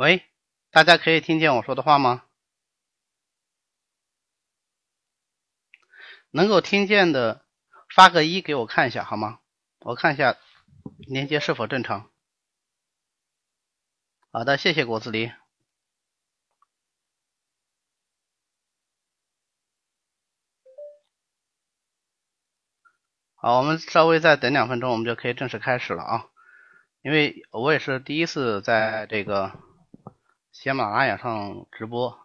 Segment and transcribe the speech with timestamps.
[0.00, 0.24] 喂，
[0.70, 2.24] 大家可以听见我说的话吗？
[6.30, 7.44] 能够听见的
[7.94, 9.40] 发个一给我看一下好吗？
[9.80, 10.38] 我看一下
[11.06, 12.10] 连接是否正常。
[14.30, 15.34] 好的，谢谢果子狸。
[23.34, 26.30] 好，我们稍微再等两分钟，我们就可以正式开始了啊！
[27.02, 29.52] 因为我也是第一次在这个
[30.60, 32.20] 喜马拉雅上直播，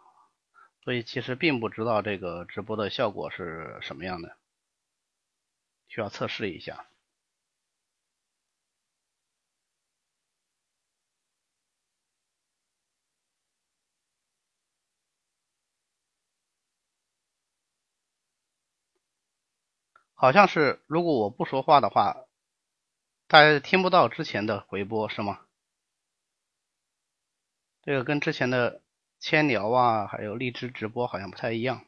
[0.84, 4.36] 所以其实并不知道这个直播的效果是什么样的，
[5.88, 6.86] 需要测试一下。
[20.14, 22.26] 好像是，如果我不说话的话，
[23.28, 25.45] 大家听不到之前的回播是吗？
[27.86, 28.82] 这个跟之前的
[29.20, 31.86] 千聊啊，还有荔枝直播好像不太一样。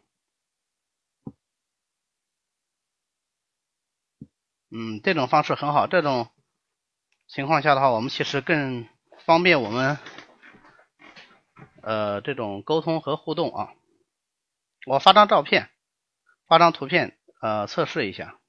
[4.69, 5.87] 嗯，这种方式很好。
[5.87, 6.29] 这种
[7.27, 8.87] 情况下的话，我们其实更
[9.25, 9.97] 方便我们
[11.81, 13.73] 呃这种沟通和互动啊。
[14.85, 15.71] 我发张照片，
[16.47, 17.17] 发张图片。
[17.41, 18.39] 呃，测试一下，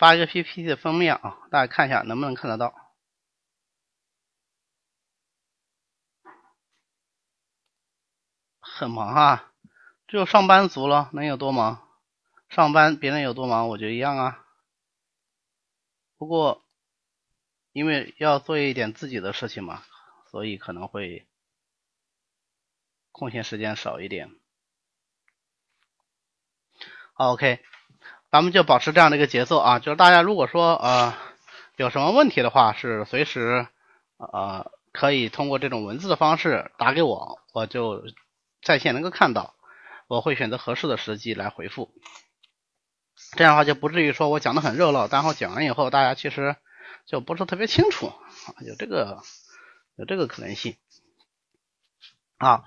[0.00, 2.74] 发一个 PPT 的封面啊，大家看一下能不能看得到。
[8.60, 9.52] 很忙啊，
[10.08, 11.86] 只有上班族了，能有多忙？
[12.48, 14.42] 上班别人有多忙，我就一样啊。
[16.16, 16.64] 不过
[17.72, 19.82] 因为要做一点自己的事情嘛，
[20.30, 21.28] 所以可能会
[23.12, 24.30] 空闲时间少一点。
[27.16, 27.62] ，OK，
[28.30, 31.14] 咱们就保持这样的一个节奏啊，就是大家如果说呃
[31.76, 33.66] 有什么问题的话，是随时
[34.18, 38.02] 呃可以通过这种文字的方式打给我，我就。
[38.62, 39.54] 在线能够看到，
[40.06, 41.94] 我会选择合适的时机来回复，
[43.38, 46.56] 这样的话就不至于说我讲的很热闹，然后讲完以后大家其实
[47.06, 48.12] 就不是特别清楚，
[48.66, 49.22] 有这个
[49.96, 50.76] 有这个可能性。
[52.36, 52.64] 啊，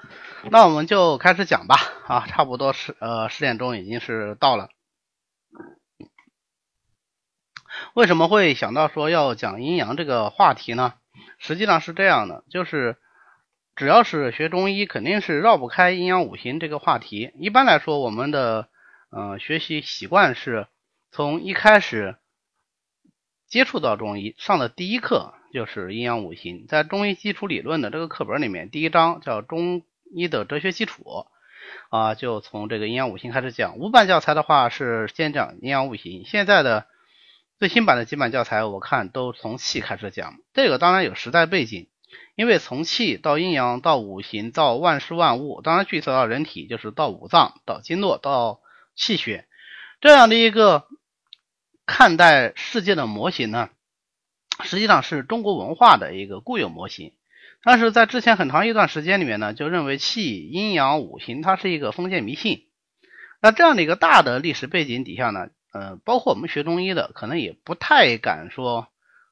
[0.49, 1.75] 那我们就开始讲吧。
[2.07, 4.69] 啊，差不多十呃十点钟已经是到了。
[7.93, 10.93] 为什么会想到说要讲阴阳这个话题呢？
[11.37, 12.97] 实际上是这样的，就是。
[13.75, 17.31] 只要是学中医，肯定是绕不开阴阳五行这个话题。
[17.39, 18.67] 一般来说，我们的
[19.09, 20.67] 呃学习习惯是
[21.11, 22.15] 从一开始
[23.47, 26.67] 接触到中医上的第一课就是阴阳五行。
[26.67, 29.81] 在中医基础理论的这个课本里面，第一章叫中
[30.13, 31.25] 医的哲学基础
[31.89, 33.77] 啊，就从这个阴阳五行开始讲。
[33.77, 36.85] 五版教材的话是先讲阴阳五行，现在的
[37.63, 40.35] 最新版的几版教材我看都从气开始讲。
[40.53, 41.87] 这个当然有时代背景。
[42.35, 48.59] 因为从气到阴阳到五行到万事万物，当然具体到人体就是到五脏到经络到
[48.97, 49.47] 气血
[50.01, 50.87] 这样的一个
[51.85, 53.69] 看待世界的模型呢，
[54.65, 57.13] 实际上是中国文化的一个固有模型。
[57.63, 62.65] 但是在之前很长一段时间里面呢，就认为气、阴阳、五行它是一个封建迷信。
[63.41, 68.87] 那这样的一个大的历史背景底下呢，呃，包括我们学中医的，可能也不太敢说，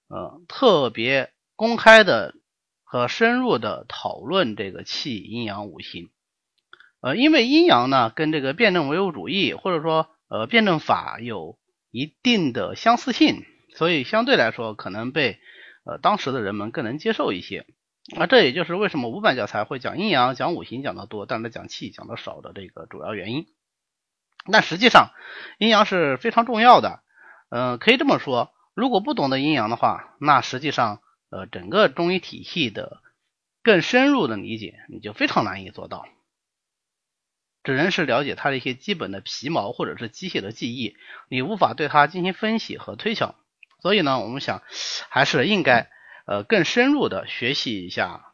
[0.09, 2.35] 呃，特别公开的。
[2.93, 6.09] 和深入的讨论这个气阴阳五行，
[6.99, 11.57] 呃，因为阴阳呢跟这个辩证唯物主义或者说呃辩证法有
[11.89, 13.45] 一定的相似性，
[13.77, 15.39] 所以相对来说可能被
[15.85, 17.65] 呃当时的人们更能接受一些。
[18.13, 23.45] 那这也就是为什么五版教材会讲阴阳、讲五行讲的多，但是讲气讲的少的这个主要原因。
[24.49, 25.11] 但实际上
[25.57, 27.01] 阴阳是非常重要的，
[27.49, 31.01] 嗯，可以这么说，如果不懂得阴阳的话，那实际上。
[31.33, 33.01] 呃，整个中医体系的
[33.63, 36.05] 更深入的理解，你就非常难以做到，
[37.63, 40.97] 只能是了解它的一些基本的皮毛或者是机械的记忆，
[41.29, 43.33] 你无法对它进行分析和推敲。
[43.81, 44.61] 所以呢，我们想
[45.07, 45.89] 还是应该
[46.27, 48.33] 呃更深入的学习一下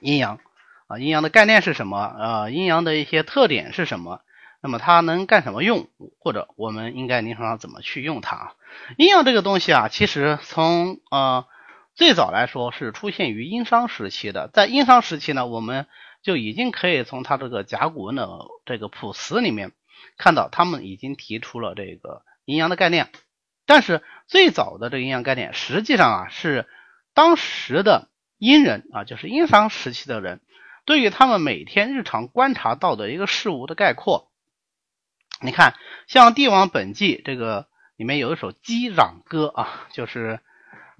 [0.00, 0.40] 阴阳
[0.88, 2.50] 啊，阴阳的概念是什么啊？
[2.50, 4.22] 阴阳的一些特点是什么？
[4.62, 5.88] 那么它能干什么用？
[6.18, 8.54] 或者我们应该临床上怎么去用它？
[8.96, 11.46] 阴阳这个东西啊，其实从呃。
[11.92, 15.86] 最早来说是出现于殷商时期的，在殷商时期呢，我们
[16.22, 18.26] 就已经可以从他这个甲骨文的
[18.64, 19.72] 这个卜辞里面
[20.16, 23.10] 看到，他们已经提出了这个阴阳的概念。
[23.66, 26.66] 但是最早的这个阴阳概念，实际上啊是
[27.12, 28.08] 当时的
[28.38, 30.40] 殷人啊，就是殷商时期的人，
[30.86, 34.29] 对于他们每天日常观察到的一个事物的概括。
[35.42, 35.74] 你看，
[36.06, 37.66] 像《帝王本纪》这个
[37.96, 40.40] 里面有一首鸡壤歌啊，就是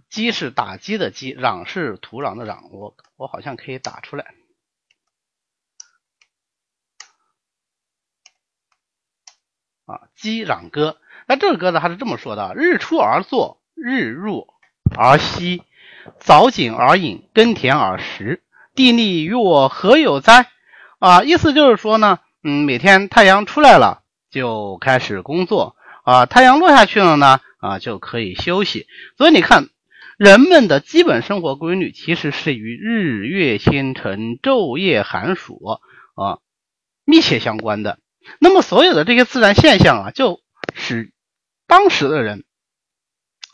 [0.09, 2.71] 击是打击的击，壤是土壤的壤。
[2.71, 4.25] 我我好像可以打出来
[9.85, 10.97] 啊，击壤歌。
[11.27, 14.49] 那这个歌呢，它是这么说的：日出而作，日入
[14.97, 15.63] 而息，
[16.19, 18.43] 早井而饮，耕田而食。
[18.75, 20.51] 地利与我何有哉？
[20.99, 24.00] 啊，意思就是说呢，嗯，每天太阳出来了。
[24.31, 28.87] 就开始工作啊，太阳落下去了呢啊，就可以休息。
[29.19, 29.69] 所以你看，
[30.17, 35.61] 人们的基本生活规律其实是与日月星辰、昼夜寒暑
[36.15, 36.39] 啊
[37.05, 37.99] 密切相关的。
[38.39, 40.41] 那么所有的这些自然现象啊，就
[40.75, 41.13] 使
[41.67, 42.45] 当时的人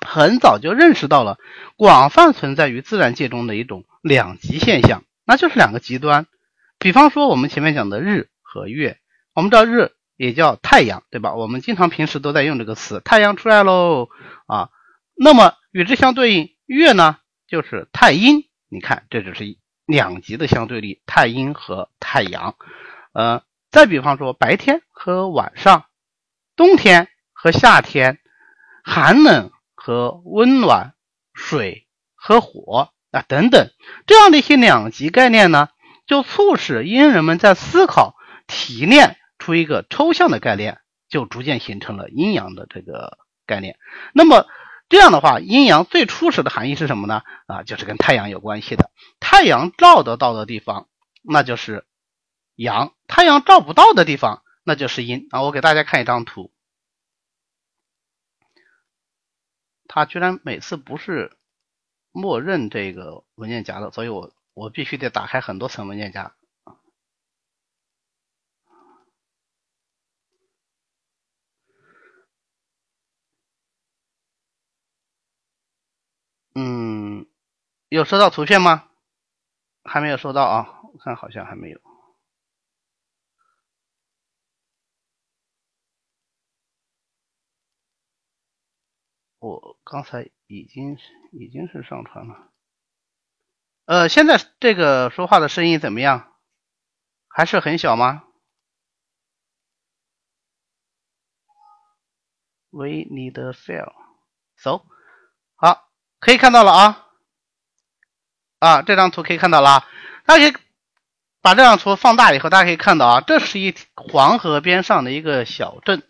[0.07, 1.39] 很早就认识到了
[1.77, 6.27] 广泛存在于自然界中的一种两极现象，那就是两个极端。
[6.79, 8.99] 比方说我们前面讲的日和月，
[9.35, 9.96] 我们知道日。
[10.17, 11.35] 也叫太阳，对吧？
[11.35, 14.09] 我们经常平时都在用这个词，太阳出来喽
[14.47, 14.71] 啊。
[15.15, 18.45] 那么与之相对应，月呢就是太阴。
[18.69, 19.45] 你看，这只是
[19.87, 22.57] 两极的相对立，太阴和太阳。
[23.13, 25.85] 呃，再比方说白天和晚上，
[26.57, 28.19] 冬天和夏天，
[28.83, 30.95] 寒冷和温暖，
[31.35, 33.71] 水和火啊等等，
[34.07, 35.69] 这样的一些两极概念呢，
[36.07, 38.17] 就促使殷人们在思考、
[38.47, 39.17] 提炼。
[39.47, 43.17] 出一个抽象的概念，就逐渐形成了阴阳的这个
[43.47, 43.79] 概念。
[44.13, 44.45] 那么
[44.89, 47.23] 这样的话，阴阳最初始的含义是什么呢？
[47.47, 48.91] 啊，就是跟太阳有关系的。
[49.21, 50.89] 太阳照得到的地方，
[51.23, 51.87] 那就是
[52.57, 55.29] 阳；太阳照不到的地方，那就是阴。
[55.31, 56.53] 啊，我给大家看一张图，
[59.87, 61.37] 它居然每次不是
[62.11, 66.35] 默认这个文件夹的，所以我我必须得打开很多层文件夹。
[76.59, 77.27] 嗯，
[77.91, 78.89] 有收到图片吗？
[79.85, 81.79] 还没有收到啊，我看好像还没有。
[89.39, 90.97] 我刚才已经
[91.31, 92.51] 已经是上传了。
[93.85, 96.33] 呃，现在这个说话的声音怎么样？
[97.29, 98.25] 还是很小吗
[102.71, 103.93] ？We need a file.
[104.57, 104.87] So.
[105.55, 105.86] 好
[106.19, 107.05] 可以看到了啊，
[108.59, 109.85] 啊，这张图可以看到了，
[110.25, 110.53] 大家
[111.43, 116.03] 把这张图放大以后，大家可以看到啊，这是一黄河边上的一个小镇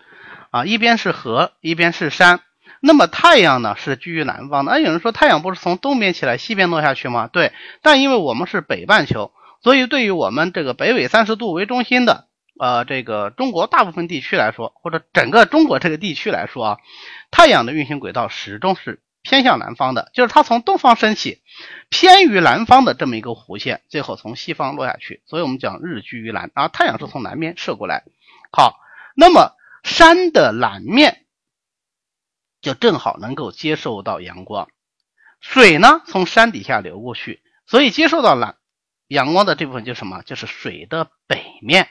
[0.51, 2.41] 啊，一边是河，一边是山。
[2.81, 4.73] 那么太阳呢是居于南方的。
[4.73, 7.27] 那有人说太阳不是从东边起来，西边落下去吗？
[7.27, 7.53] 对，
[7.83, 9.33] 但因为我们是北半球，
[9.63, 12.29] 所以对于我们这个北纬三十度为中心的
[12.59, 16.79] 呃这个中国大部分地区来说，或者整个中国这个地区来说啊，
[17.31, 19.01] 太阳的运行轨道始终是。
[19.29, 21.43] 偏向南方的，就是它从东方升起，
[21.89, 25.21] 偏于南方的这么一个弧线，最后从西方落下去。
[25.27, 28.05] 所以我们讲日居于南，啊，太阳是从南面射过来。
[28.53, 28.79] 好，
[29.17, 31.25] 那么山的南面
[32.61, 34.69] 就正好能够接受到阳光，
[35.41, 38.55] 水呢从山底下流过去，所以接受到南
[39.09, 40.23] 阳光的这部分就是什么？
[40.23, 41.89] 就是水的北面。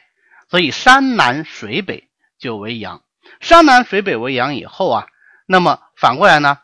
[0.49, 2.07] 所以山南水北
[2.39, 3.03] 就为阳，
[3.41, 5.07] 山南水北为阳以后啊，
[5.45, 6.59] 那么反过来呢？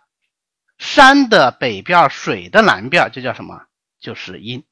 [0.82, 3.68] 山的北边，水的南边，就叫什么？
[4.00, 4.66] 就是阴。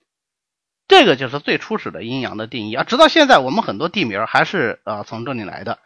[0.87, 2.83] 这个就是最初始的阴阳的定义啊。
[2.83, 5.77] 直到现在，我们很多地名还是呃从这里来的。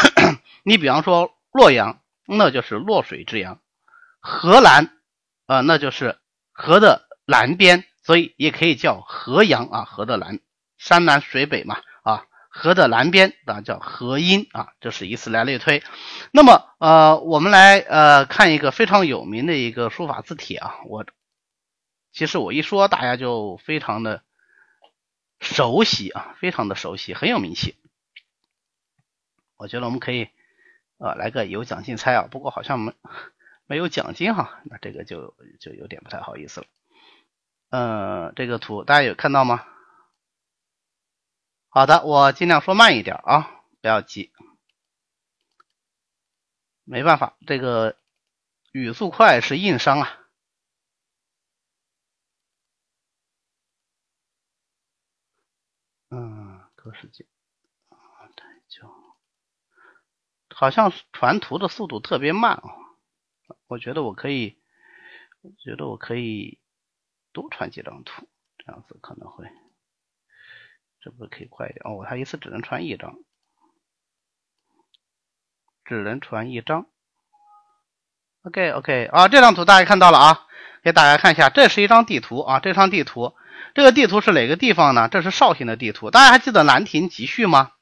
[0.64, 3.54] 你比方说洛阳，那就是洛水之阳；
[4.20, 4.90] 河南
[5.46, 6.18] 啊，那就是
[6.52, 10.40] 河的南边，所以也可以叫河阳啊，河的南，
[10.76, 11.78] 山南水北嘛。
[12.56, 15.82] 河的南边啊叫河阴啊，这是以此来类推。
[16.30, 21.04] 那么呃，我们来呃看一个非常有名的一个书法字体啊，我
[22.12, 24.22] 其实我一说大家就非常的
[25.40, 27.74] 熟悉啊，非常的熟悉，很有名气。
[29.56, 30.28] 我觉得我们可以
[30.98, 32.92] 呃来个有奖竞猜啊，不过好像没
[33.66, 36.66] 没有奖金哈，那这个就就有点不太好意思了。
[37.70, 39.64] 呃，这个图大家有看到吗？
[41.74, 44.32] 好的，我尽量说慢一点啊，不要急。
[46.84, 47.98] 没办法，这个
[48.70, 50.20] 语速快是硬伤啊。
[56.10, 57.26] 嗯，多时间，
[58.36, 58.88] 太久，
[60.54, 62.62] 好像传图的速度特别慢啊，
[63.66, 64.62] 我觉得我可以，
[65.40, 66.60] 我觉得我可以
[67.32, 68.28] 多传几张图，
[68.58, 69.50] 这样子可能会，
[71.04, 72.02] 这不是可以快一点哦？
[72.08, 73.12] 他一次只能传一张，
[75.84, 76.86] 只能传一张。
[78.44, 80.46] OK OK 啊，这张图大家看到了啊，
[80.82, 83.34] 给大家看一下，这是一张地图啊，这张地图，
[83.74, 85.08] 这个地图是哪个地方呢？
[85.08, 87.72] 这是绍兴的地图，大家还记得《兰亭集序》吗？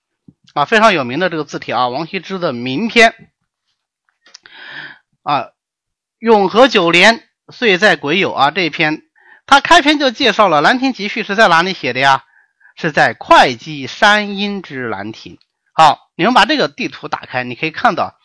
[0.55, 3.31] 啊，非常有名的这个字体啊，王羲之的名篇
[5.23, 5.51] 啊，
[6.19, 9.03] 永和九年岁在癸酉啊，这一篇
[9.47, 12.25] 他开篇就介绍了《兰亭集序》是在哪里写的呀？
[12.77, 15.39] 是在会稽山阴之兰亭。
[15.73, 18.19] 好，你们把这个地图打开，你可以看到。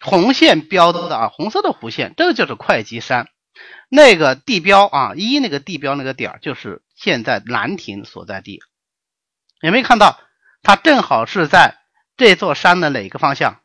[0.00, 3.26] 红线标的啊，红色的弧线，这个就是会稽山。
[3.88, 8.60] 那个地标啊，一那个地标那个点儿，就是现在兰亭所在地。
[9.62, 10.20] 有没有看到？
[10.62, 11.78] 它正好是在
[12.18, 13.62] 这座山的哪个方向？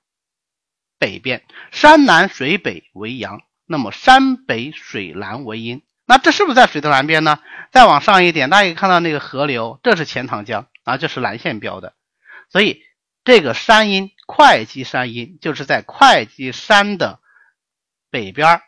[0.98, 1.44] 北边。
[1.72, 5.82] 山南水北为阳，那么山北水南为阴。
[6.10, 7.40] 那这是不是在水的南边呢？
[7.72, 11.94] 再往上一点，大家可以看到那个河流，这是钱塘江啊，这是蓝线标的。
[12.50, 12.84] 所以
[13.24, 14.12] 这个山阴。
[14.32, 17.20] 会稽山阴就是在会稽山的
[18.12, 18.62] 北边，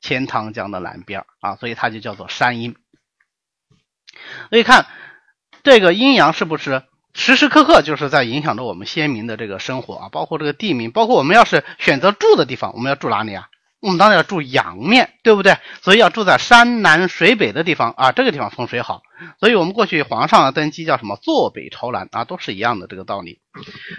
[0.00, 2.74] 钱塘江的南边啊，所以它就叫做山阴。
[4.48, 4.86] 所以看
[5.62, 10.08] 这个阴阳是不是时时刻刻就是在影响着我们先民的这个生活啊？
[10.08, 13.50] 包括这个地名，包括我们要是选择住的地方，我们要住哪里啊？
[13.84, 15.58] 我们当然要住阳面对不对？
[15.82, 19.02] 所以要住在山南水北的地方啊，这个地方风水好。
[19.38, 21.16] 所以我们过去皇上登基叫什么？
[21.22, 23.40] 坐北朝南啊，都是一样的这个道理。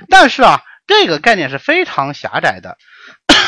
[0.10, 0.62] 但是啊。
[0.88, 2.78] 这个概念是非常狭窄的。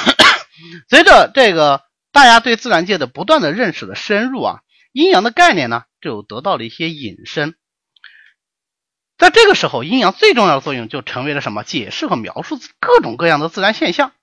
[0.89, 7.53] 随着这个大家对自然界的不断的认识的深入啊，阴阳的概念呢就得到了一些引申。
[9.19, 11.63] 在这个时候，阴阳最重要的作用就成为了什么？
[11.63, 14.13] 解释和描述各种各样的自然现象。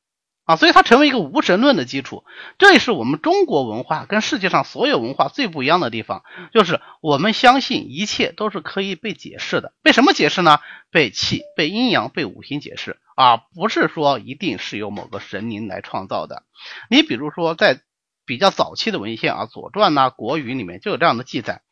[0.44, 2.24] 啊，所以它成为一个无神论的基础，
[2.58, 6.22] 这也是我们中国文化跟世界上所有文化最不一样的地方，
[6.52, 9.72] 就是我们相信一切都是可以被解释的。
[9.82, 10.58] 被什么解释呢？
[10.90, 16.44] 被气、被阴阳、被五行解释啊，不是说一定是由某个神灵来创造的。
[16.90, 17.80] 你比如说，在
[18.26, 21.62] 比较早期的文献啊，《左传》呐，《国语》里面就有这样的记载，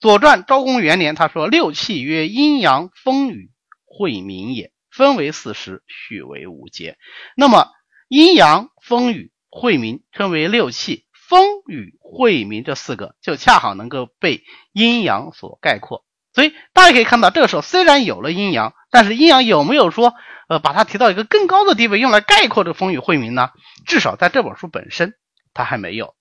[0.02, 3.50] 《左传》昭公元年他说：“六气曰阴阳、风雨、
[3.86, 6.98] 晦明也，分为四时，序为五节。”
[7.36, 7.68] 那么
[8.14, 16.04] 阴阳、风雨、晦明称为六气，风雨、晦明这四个就恰好能够被阴阳所概括。
[16.32, 20.14] 所以大家可以看到，这个时候虽然有了阴阳，但是阴阳有没有说
[20.48, 23.50] 呃把它提到一个更高的地位，用来概括这风雨、晦明呢？
[23.84, 25.14] 至少在这本书本身，
[25.52, 26.14] 它还没有。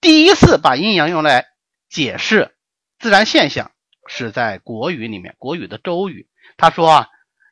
[0.00, 1.44] 第一次把阴阳用来
[1.88, 2.56] 解释
[2.98, 3.70] 自然现象，
[4.08, 6.26] 是在《国语》里面，《国语》的周语，
[6.56, 7.06] 他说啊。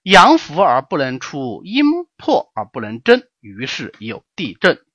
[0.06, 1.84] 阳浮而不能出，阴
[2.16, 4.86] 破而不能争，于是有地震。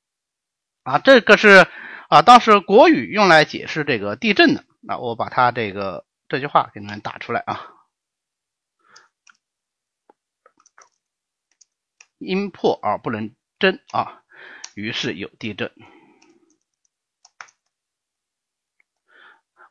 [0.84, 1.68] 啊，这个是
[2.08, 4.64] 啊，当时国语用来解释这个地震的。
[4.80, 7.60] 那我把它这个这句话给你们打出来啊。
[12.18, 14.22] 阴破而不能争啊，
[14.76, 15.74] 于是有地震。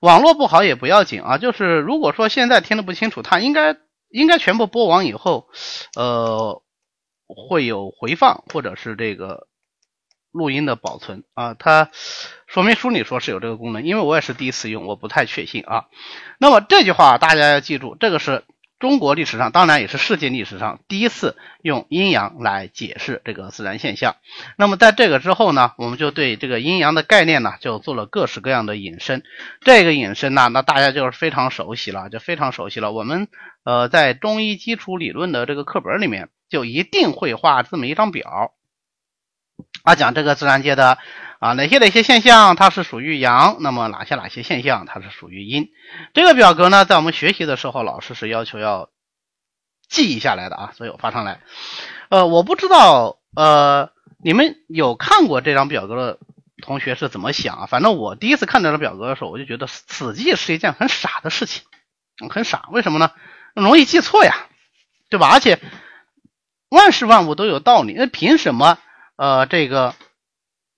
[0.00, 3.78] 网络不好也不要紧啊，就是如果说现在听得不清楚，它应该。
[4.10, 5.48] 应该全部播完以后，
[5.96, 6.62] 呃，
[7.26, 9.46] 会有回放或者是这个
[10.30, 11.54] 录音的保存啊。
[11.54, 11.90] 它
[12.46, 15.86] 说明书里说是有这个功能，因为我也是第一次用，我不太确信啊。
[16.38, 18.44] 那么这句话大家要记住，这个是。
[18.80, 24.16] 中国历史上，当然也是世界历史上第一次用阴阳来解释这个自然现象。
[24.56, 29.22] 那么在这个之后呢，我们就对这个阴阳的概念呢，就做了各式各样的引申。
[29.60, 32.90] 这个引申呢，那大家就是非常熟悉了，就非常熟悉了。
[32.90, 33.28] 我们
[33.64, 38.54] 呃在中医基础理论的这个课本里面，就一定会画这么一张表。
[39.82, 40.98] 啊，讲这个自然界的
[41.38, 45.68] 啊哪些哪些现象它是属于阳，那么哪些哪些现象它是属于阴？
[46.14, 48.90] 这个表格呢，在我们学习的时候，老师是要求要
[49.88, 51.40] 记忆下来的啊，所以我发上来。
[52.08, 53.90] 呃，我不知道呃
[54.22, 56.18] 你们有看过这张表格的
[56.62, 57.66] 同学是怎么想啊？
[57.66, 61.62] 反正我第一次看这张表格的时候，我就觉得死记是一件很傻的事情，
[62.28, 62.68] 很傻。
[62.70, 63.12] 为什么呢？
[63.54, 64.34] 容易记错呀，
[65.08, 65.28] 对吧？
[65.32, 65.58] 而且
[66.68, 68.78] 万事万物都有道理，那凭什么？
[69.20, 69.94] 呃，这个，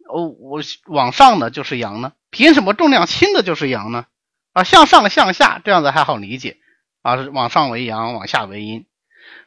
[0.09, 4.07] 哦，我往上的就是阳呢，凭什么重量轻的就是阳呢？
[4.53, 6.57] 啊，向上向下这样子还好理解
[7.03, 8.85] 啊，往上为阳，往下为阴。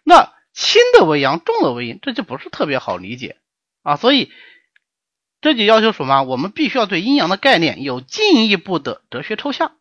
[0.05, 3.35] 那轻的为阳，重的为阴，这就不是特别好理解
[3.83, 3.97] 啊。
[3.97, 4.31] 所以
[5.41, 6.23] 这就要求什么？
[6.23, 9.73] 我们必须要对阴阳的概念有进一步的哲学抽象，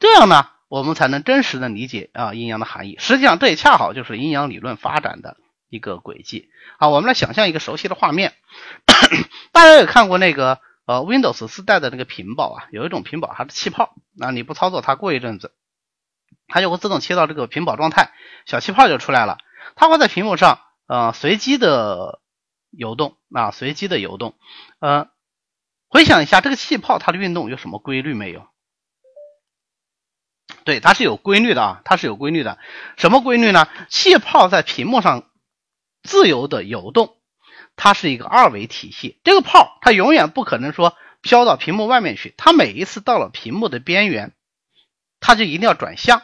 [0.00, 2.96] 这样呢，我们才能真实的理解啊阴阳的含义。
[2.98, 5.36] 实际上，这也恰好就是阴阳理论发展的
[5.68, 6.50] 一个轨迹。
[6.78, 8.34] 好，我们来想象一个熟悉的画面，
[9.52, 15.52] 大家也看过那个呃 Windows 自带的那个屏保啊，有一种屏保它是气泡，那你不操作它，过一阵子
[16.46, 18.12] 它就会自动切到这个屏保状态，
[18.46, 19.38] 小气泡就出来了，
[19.76, 22.20] 它会在屏幕上呃随机的
[22.70, 24.34] 游动啊，随机的游动，
[24.80, 25.08] 呃。
[25.90, 28.46] 回想一下，这个气泡它的运动有什么规律没有？
[30.64, 32.58] 对，它是有规律的啊，它是有规律的。
[32.98, 33.66] 什么规律呢？
[33.88, 35.30] 气泡在屏幕上
[36.08, 37.16] 自由的游动，
[37.76, 39.20] 它是一个二维体系。
[39.22, 44.32] 这个泡它永远不可能说飘到屏幕外面去，它每一次到了屏幕的边缘，
[45.20, 46.22] 它就一定要转向，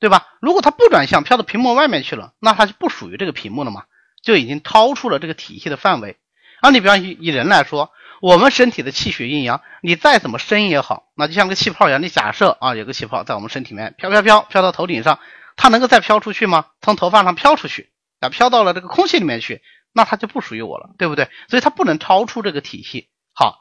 [0.00, 0.26] 对吧？
[0.40, 3.84] 如果它不转向，飘到屏幕外面去了，那它就不属于这个屏幕了嘛，
[4.22, 6.16] 就已经超出了这个体系的范围。
[6.60, 7.92] 啊，你比方以以人来说。
[8.20, 12.02] 我们身体的气血阴阳，你再怎么深也好，那就像个气泡一样。
[12.02, 15.20] 你假设啊，有个气泡在我们身体里面飘飘飘飘到头顶上，
[15.54, 16.66] 它能够再飘出去吗？
[16.82, 21.28] 从头发上飘出去，啊，飘到了这个空气里面去，那它就不属于我了，对不对？
[21.48, 23.08] 所以它不能超出这个体系。
[23.32, 23.58] 好，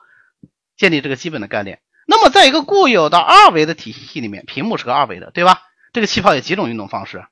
[0.76, 1.82] 建立这个基本的概念。
[2.08, 5.62] 那么，在一个固有的二维的体系里面，屏幕是个二维的，对吧？
[5.94, 7.26] 这个气泡有几种运动方式？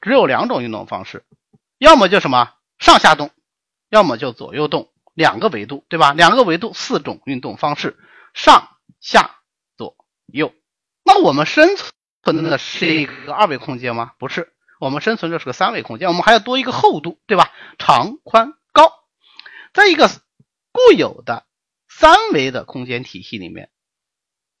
[0.00, 1.24] 只有两种运动方式，
[1.78, 3.30] 要么就什么上下动，
[3.90, 4.90] 要么就左右动。
[5.14, 6.12] 两个维度，对吧？
[6.12, 7.96] 两个维度，四种运动方式，
[8.34, 9.36] 上下
[9.76, 10.52] 左右。
[11.04, 11.68] 那我们生
[12.24, 14.12] 存的是一个二维空间吗？
[14.18, 14.53] 不是，
[14.84, 16.08] 我们生存的是个三维空间。
[16.08, 17.50] 我们还要多一个厚度，对吧？
[17.78, 18.92] 长、宽、高，
[19.72, 20.08] 在一个
[20.72, 21.46] 固有的
[21.88, 23.70] 三维的空间体系里面，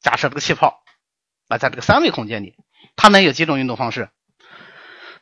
[0.00, 0.82] 假设这个气泡
[1.48, 2.56] 啊，在这个三维空间里，
[2.96, 4.08] 它能有几种运动方式？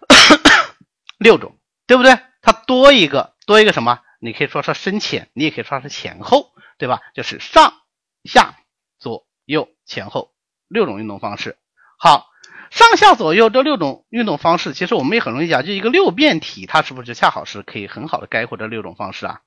[1.18, 2.16] 六种，对不对？
[2.40, 4.00] 它多一个，多一个什么？
[4.21, 7.00] 你可以说是深浅，你也可以说是前后，对吧？
[7.12, 7.75] 就是上
[8.23, 8.54] 下
[9.00, 10.32] 左右前后
[10.68, 11.59] 六种运动方式。
[11.99, 12.28] 好，
[12.73, 19.42] 上下左右这六种运动方式，其实我们也很容易讲，就一个六变体，它是不是就恰好是可以很好的概括这六种方式啊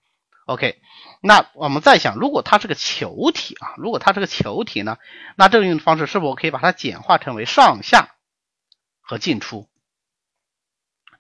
[0.46, 0.80] ？OK，
[1.22, 4.98] 那我们再想，如果它是个球体啊，如果它是个球体呢，
[5.36, 8.16] 那这个运动方式是否可以把它简化成为上下
[9.02, 9.68] 和进出？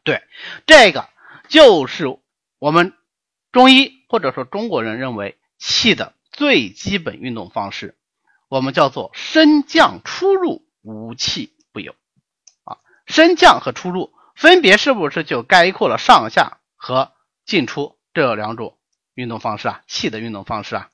[0.03, 0.21] 对，
[0.65, 1.09] 这个
[1.49, 2.05] 就是
[2.59, 2.93] 我们。
[3.51, 7.95] 中医或者说中国人认为气的最基本运动方式，
[8.49, 11.95] 我们叫做升降出入无气不有。
[13.15, 17.13] 升降和出入分别是不是就概括了上下和
[17.45, 18.77] 进出这两种
[19.13, 19.81] 运动方式啊？
[19.87, 20.89] 气的运动方式啊，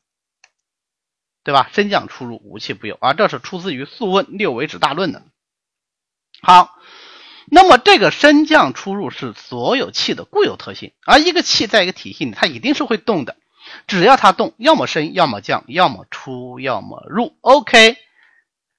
[1.43, 1.71] 对吧？
[1.73, 5.23] 升降出入无气不有啊，这是出自于《素问·六维指大论》的。
[6.43, 6.77] 好。
[7.53, 13.35] 那么这个升降出入是所有气的固有特性，而一个气在一个体系里，它一定是会动的。
[13.87, 17.35] 只要它动，要么升，要么降，要么出，要么入。
[17.41, 17.97] OK，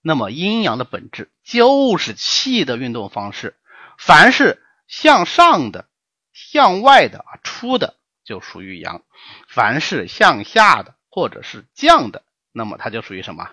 [0.02, 3.56] 那么阴阳的本质就是气的运动方式。
[3.96, 5.86] 凡是向上的、
[6.32, 9.02] 向外的啊出的，就属于阳；
[9.48, 13.48] 凡是向下的或者是降的，那么它就属于什么？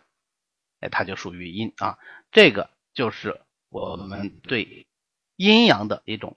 [0.81, 1.97] 哎，它就属于阴啊。
[2.31, 4.85] 这个就是我们对。
[5.41, 6.35] 阴阳的一种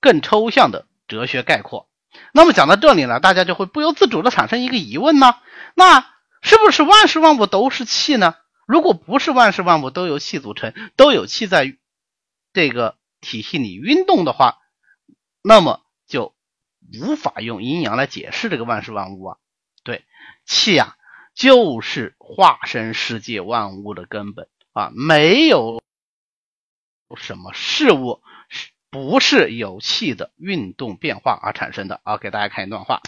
[0.00, 1.86] 更抽象的哲学概括。
[2.32, 5.34] 那么讲到这里呢，大家就会不由自主的产生一个疑问呢：
[5.74, 6.00] 那
[6.40, 8.36] 是不是万事万物都是气呢？
[8.68, 11.74] 如果不是万事万物都由气组成，都有气在
[12.52, 14.58] 这个体系里运动的话，
[15.42, 16.34] 那么就
[16.92, 19.38] 无法用阴阳来解释这个万事万物啊。
[19.84, 20.04] 对，
[20.44, 20.96] 气呀，
[21.34, 25.82] 就是化身世界万物的根本啊，没有
[27.16, 28.68] 什么事物是。
[28.90, 32.16] 不是有气的运动变化而产生的啊！
[32.16, 33.02] 给大家看一段话，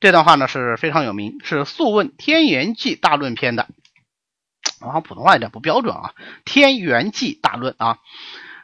[0.00, 3.68] 这段话呢是非常有名，是《素问·天元纪大论篇》的。
[4.80, 6.14] 然后普通话有点不标准啊，
[6.44, 7.98] 《天元纪大论》啊，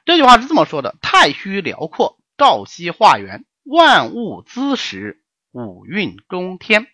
[0.05, 5.23] 这句话是这么说的：太虚辽阔，照息化元，万物滋始，
[5.53, 6.87] 五运中天，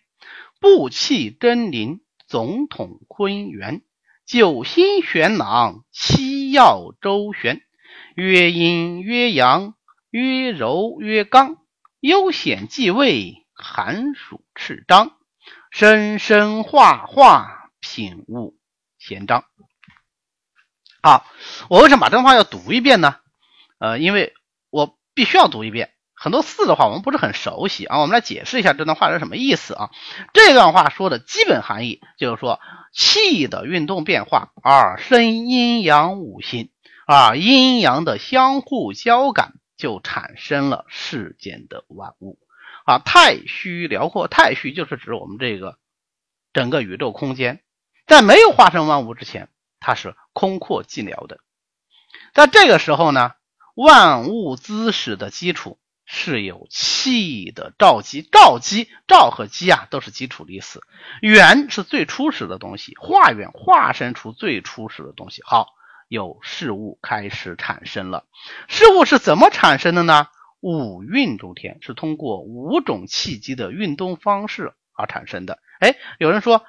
[0.59, 3.81] 布气真灵，总统坤元，
[4.25, 7.61] 九星玄囊，七曜周旋。
[8.13, 9.73] 曰阴曰阳，
[10.09, 11.57] 曰柔曰刚，
[12.01, 15.13] 悠显继位，寒暑赤张，
[15.71, 18.57] 生生化化，品物
[19.01, 19.43] 闲章。
[21.01, 21.25] 好，
[21.69, 23.15] 我为什么把这段话要读一遍呢？
[23.79, 24.35] 呃，因为
[24.69, 25.91] 我必须要读一遍。
[26.13, 27.99] 很多字的话，我们不是很熟悉啊。
[27.99, 29.89] 我们来解释一下这段话是什么意思啊？
[30.33, 32.59] 这段话说的基本含义就是说，
[32.93, 36.69] 气的运动变化而生阴阳五行。
[37.07, 42.37] 啊，阴阳的相互交感，就产生了世间的万物。
[42.85, 45.79] 啊，太虚辽阔，太虚就是指我们这个
[46.53, 47.63] 整个宇宙空间，
[48.11, 49.47] 在没有化生万物之前，
[49.79, 51.39] 它是空阔寂寥的。
[52.33, 53.31] 在这个时候呢，
[53.73, 60.81] 万物滋始的基础是有气的兆基，兆基兆和基啊都是基础的意思。
[61.21, 65.41] 元是最初始的东西，化元化生出最初始的东西。
[65.45, 65.69] 好，
[66.09, 68.25] 有事物开始产生了。
[68.67, 70.27] 事物是怎么产生的呢？
[70.59, 75.59] 五运中天是通过五种气机的运动方式而产生的。
[75.79, 76.65] 哎，有人说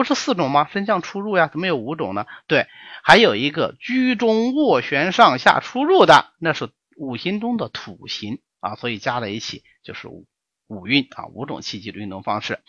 [0.00, 0.66] 不是四种吗？
[0.72, 2.24] 升降出入呀，怎么有五种呢？
[2.46, 2.66] 对，
[3.02, 8.40] 还有一个居中斡旋上下出入的，那是五行中的土行。
[8.60, 10.24] 啊，所以加在一起就是五
[10.68, 12.60] 五运啊，五种气机的运动方式。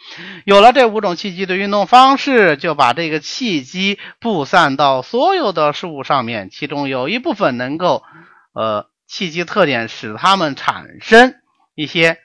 [0.44, 8.04] 有了这五种气机的运动方式，就把这个气机布散到所有的事物上面，其中有一部分能够，
[8.52, 11.36] 呃，气机特点使它们产生
[11.76, 12.18] 一些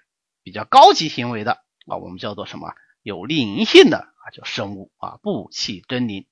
[0.42, 2.72] 比较高级行为的啊，我们叫做什么？
[3.02, 6.26] 有灵性的叫生物啊，布气真灵。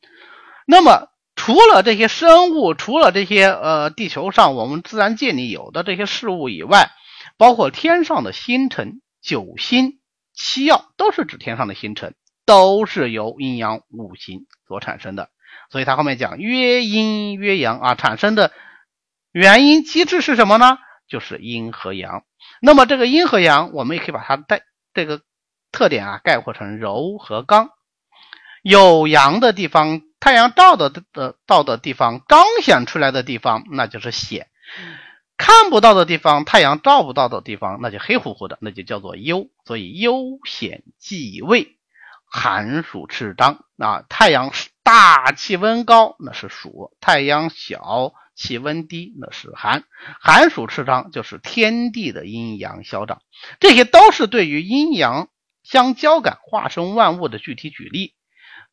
[0.67, 6.91] 那么除了这些生物，除了这些呃地球上我们自然界里有的这些事物以外，
[7.37, 9.99] 包括天上的星辰、九星、
[10.33, 12.15] 七曜，都是指天上的星辰，
[12.47, 15.31] 都是由阴阳五行所产生的。
[15.71, 18.53] 所以他后面讲曰阴曰阳啊，产生的
[19.33, 20.79] 原因机制是什么呢？
[21.09, 22.25] 就是阴和阳。
[22.61, 24.63] 那么这个阴和阳，我们也可以把它带
[24.95, 25.21] 这个
[25.73, 27.71] 特点啊概括成柔和刚。
[28.65, 34.49] 有阳的地方，太阳照的的到的地方，彰显出来的地方，那就是显。
[35.37, 39.51] 看不到的地方，太阳照不到的地方，那就黑乎乎的，那就叫做幽。
[39.67, 41.77] 所以幽显忌位，
[42.25, 44.07] 寒暑赤张啊。
[44.09, 44.51] 太阳
[44.83, 49.85] 大，气温高，那是暑；太阳小，气温低，那是寒。
[50.23, 53.21] 寒暑赤张就是天地的阴阳消长，
[53.61, 55.29] 这些都是对于阴阳
[55.63, 58.15] 相交感、化生万物的具体举例。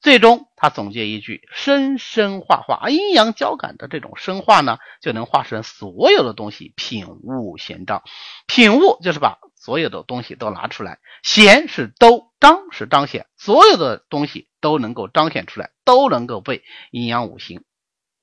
[0.02, 8.02] 最终，他总结一句：“生生化化，阴阳交感的这种生化呢，就能化成所有的东西，品物显彰。
[8.48, 17.64] 品物就是把所有的东西都拿出来，显是都，彰是彰显，所有的东西都能够彰显出来，都能够被阴阳五行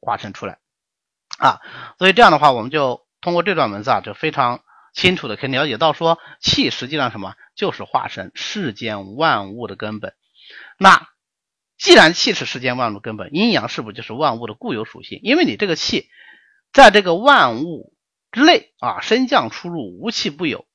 [0.00, 0.58] 化生出来
[1.38, 1.60] 啊。
[1.96, 4.62] 所以这样的话，我们就通过这段文字啊，就非常
[4.94, 10.12] 清楚的可以了解到，说气实际上什么，就是化身世间万物的根本。
[10.76, 11.06] 那。
[11.78, 15.20] 既然气是世间万物根本，阴阳是不是就是万物的固有属性？
[15.22, 16.10] 因为你这个气
[16.72, 17.94] 在这个万物
[18.32, 20.66] 之内啊，升降出入无气不有，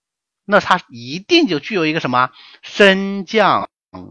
[0.46, 3.70] 那它一定就具有一个什么升降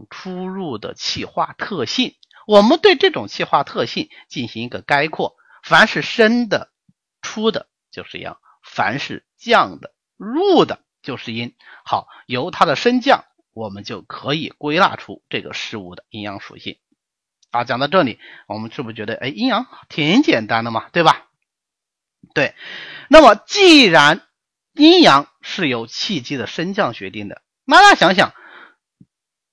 [0.09, 2.13] 出入的气化特性。
[2.45, 6.71] 我们对这种气化特性进行一个概括：凡是升的、
[7.21, 11.55] 出的，就是阳；凡是降的、入的，就是阴。
[11.83, 16.77] 好，由它的升降，我们就可以归纳出这个事物的阴阳属性。
[17.53, 21.27] 啊，讲到这里，我们是不是觉得，哎，阴阳挺简单的嘛，对吧？
[22.33, 22.55] 对。
[23.09, 24.21] 那么，既然
[24.73, 28.33] 阴阳是由气机的升降决定的，那大家想想，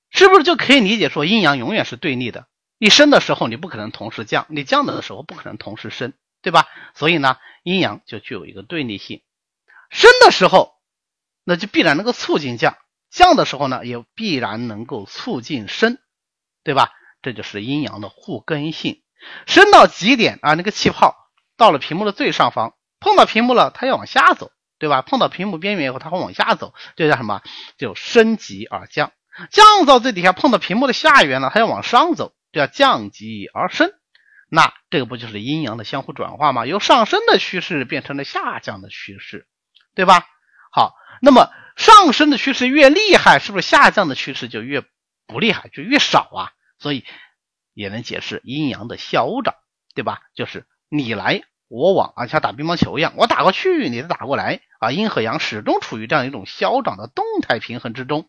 [0.08, 2.46] 是不是就可以理解说，阴阳永远是对立的？
[2.78, 6.66] 你升的时候，你不可能同时降；你降的时候，不可能同时升，对吧？
[6.94, 9.20] 所以呢，阴阳就具有一个对立性。
[9.90, 10.72] 升的时候，
[11.44, 12.72] 那就必然能够促进降；
[13.10, 15.98] 降的时候呢，也必然能够促进升，
[16.64, 16.92] 对吧？
[17.22, 19.02] 这就是阴阳的互根性，
[19.46, 21.14] 升到极点啊，那个气泡
[21.56, 25.02] 到了屏幕的最上方，碰到屏幕了，它要往下走，对吧？
[25.02, 27.42] 碰到屏幕边缘以后，它会往下走，这叫什么？
[27.76, 29.12] 就升极而降。
[29.50, 33.92] 降到最底下，碰到屏幕的下缘了，它要往上走，叫降极而升。
[34.50, 36.66] 那这个不就是阴阳的相互转化吗？
[36.66, 39.46] 由上升的趋势变成了下降的趋势，
[39.94, 40.26] 对吧？
[40.72, 44.83] 好，那么上升的趋势越厉害，是不是下降的趋势就越
[45.26, 46.52] 不厉害，就越少啊？
[46.80, 47.04] 所以
[47.74, 49.54] 也能解释阴阳的消长，
[49.94, 50.22] 对吧？
[50.34, 54.90] 就是你来我往啊，像打乒乓球一样，我打过去，你再打过来啊。
[54.90, 58.28] 阴和阳始终处于这样一种消长的动态平衡之中。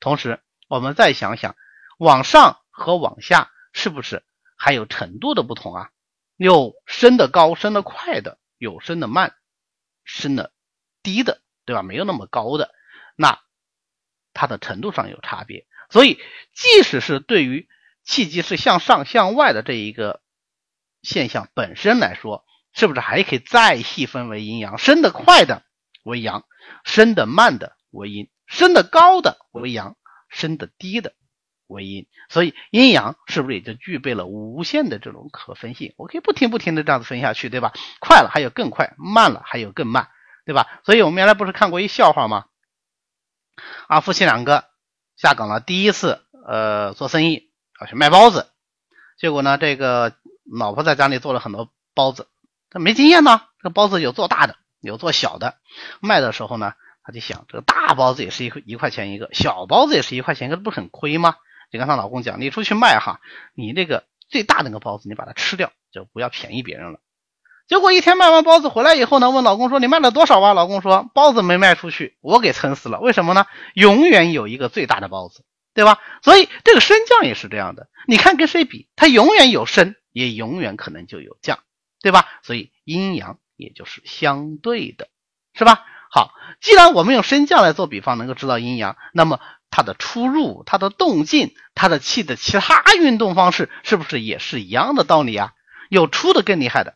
[0.00, 1.54] 同时，我们再想想，
[1.98, 4.24] 往上和往下是不是
[4.56, 5.90] 还有程度的不同啊？
[6.36, 9.34] 有升的高、升的快的，有升的慢、
[10.04, 10.52] 升的
[11.02, 11.82] 低的，对吧？
[11.82, 12.74] 没有那么高的，
[13.16, 13.38] 那
[14.32, 15.66] 它的程度上有差别。
[15.96, 16.18] 所以，
[16.52, 17.70] 即使是对于
[18.04, 20.20] 气机是向上向外的这一个
[21.00, 24.76] 现象本身来说，是不是还可以再细分为阴阳？
[24.76, 25.62] 升得快的
[26.04, 26.44] 为阳，
[26.84, 29.96] 升得慢的为阴，升得高的为阳，
[30.28, 31.14] 升得低的
[31.66, 32.06] 为阴。
[32.28, 35.94] 所以，阴阳是不是也就具备了无限的这种可分性？
[35.96, 37.72] 我可以不停不停的这样子分下去，对吧？
[38.00, 40.10] 快了还有更快，慢了还有更慢，
[40.44, 40.82] 对吧？
[40.84, 42.44] 所以我们原来不是看过一笑话吗？
[43.88, 44.75] 啊，夫妻两个。
[45.16, 48.46] 下岗了，第一次呃做生意啊去卖包子，
[49.18, 52.28] 结果呢，这个老婆在家里做了很多包子，
[52.70, 53.42] 他没经验呢。
[53.58, 55.56] 这个包子有做大的，有做小的，
[56.00, 61.36] 卖的时候呢，他就想，这个大包子也是一一块钱一个，小包子也是一块钱一个，不是很亏吗？
[61.72, 63.20] 就跟她老公讲，你出去卖哈，
[63.54, 67.00] 你那个最大那个包子你把它吃掉，就不要便宜别人了。
[67.68, 70.54] 结果一天卖完包子回来以后呢，问老公说你卖了多少啊？
[70.54, 73.00] 老公说包子没卖出去，我给撑死了。
[73.00, 73.46] 为什么呢？
[73.74, 75.98] 永远有一个最大的包子，对吧？
[76.22, 81.58] 所以这个升降也是这样的，你看跟谁比，它永远有升，也永远可能就有降，
[82.02, 82.28] 对吧？
[82.44, 85.08] 所以阴阳也就是相对的，
[85.52, 85.84] 是吧？
[86.08, 95.50] 好，既然我们用升降来做比方，能够知道阴阳，那么它的出入、它的动静、它的气的其他运动方式，是不是也是一样的道理啊？
[95.90, 96.94] 有出的更厉害的。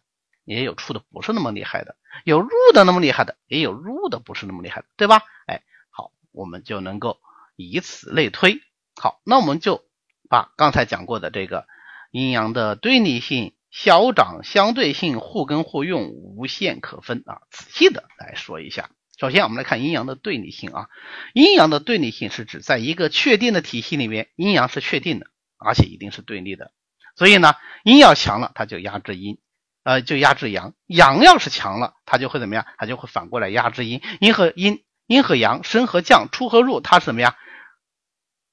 [0.50, 5.22] 也有出的不是那么厉害的，有入的那么厉害的，也有入的不是那么厉害的，对吧？
[5.46, 7.20] 哎，好，我们就能够
[7.54, 8.60] 以此类推。
[9.00, 9.84] 好，那我们就
[10.28, 11.66] 把刚才讲过的这个
[12.10, 18.90] 阴阳的对立性、消长相对性、互根互用、无限可分啊，仔细的来说一下。
[19.18, 20.88] 首先，我们来看阴阳的对立性啊，
[21.32, 25.26] 阴阳的对立性是指在一个确定的体系里面，阴阳是确定的，
[25.58, 26.72] 而且一定是对立的。
[27.14, 29.38] 所以呢，阴要强了，它就压制阴。
[29.82, 32.66] 呃，就压制阳，阳要是强了，它就会怎么样？
[32.76, 34.02] 它就会反过来压制阴。
[34.20, 37.36] 阴和阴，阴和阳，升和降，出和入，它是什么呀？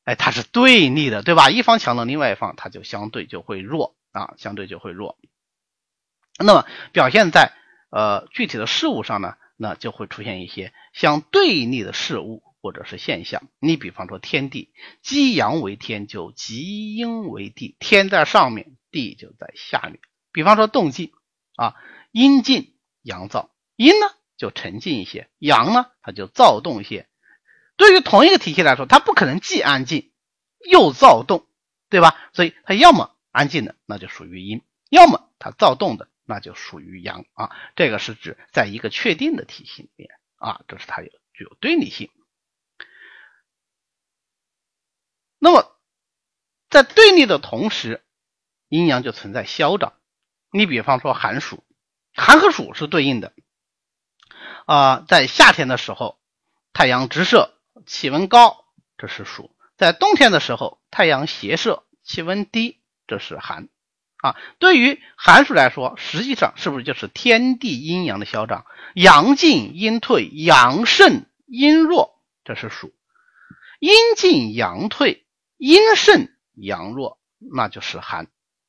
[0.05, 1.49] 哎，它是对立的，对吧？
[1.49, 5.17] 一方强了，另外一方它就相对就会弱啊，相对就会弱。
[6.39, 7.51] 那么表现在
[7.89, 13.49] 呃具体的事物上呢，那就会出现一些相对立的事物或者是现象。
[13.59, 19.99] 你比方说天地，积阳为天，就极阴为地，天在上面，地就在下面。
[20.31, 21.11] 比方说动静。
[21.57, 21.75] 啊，
[22.11, 27.09] 阴静阳躁，阴呢就沉静一些，阳呢它就躁动一些。
[27.75, 30.13] 对于同一个体系来说，它不可能既安静
[30.69, 31.47] 又躁动，
[31.89, 32.17] 对吧？
[32.33, 37.55] 所以它要么安静的，那就属于阴；要么它躁动的，那就属于阳啊。
[37.75, 42.09] 这个是指在一个确定的体系里面啊，这是它有具有对立性。
[45.39, 45.75] 那么
[46.69, 48.03] 在对立的同时，
[48.69, 49.93] 阴阳就存在消长。
[50.51, 51.63] 你比方说寒暑，
[52.13, 53.33] 寒和暑是对应的
[54.65, 55.03] 啊。
[55.07, 56.19] 在夏天的时候，
[56.73, 57.53] 太阳直射，
[57.85, 58.65] 气温高，
[58.97, 63.67] 这是暑；在冬天的时候，太阳斜射，气温低，这是寒
[64.17, 64.35] 啊。
[64.57, 68.65] 对于寒暑来说，实际上是不是就是天地阴阳的消长？
[68.95, 72.87] 阳进阴退，阳盛阴弱，这是暑；
[73.79, 75.25] 阴进阳退，
[75.57, 78.27] 阴盛阳弱，那就是寒。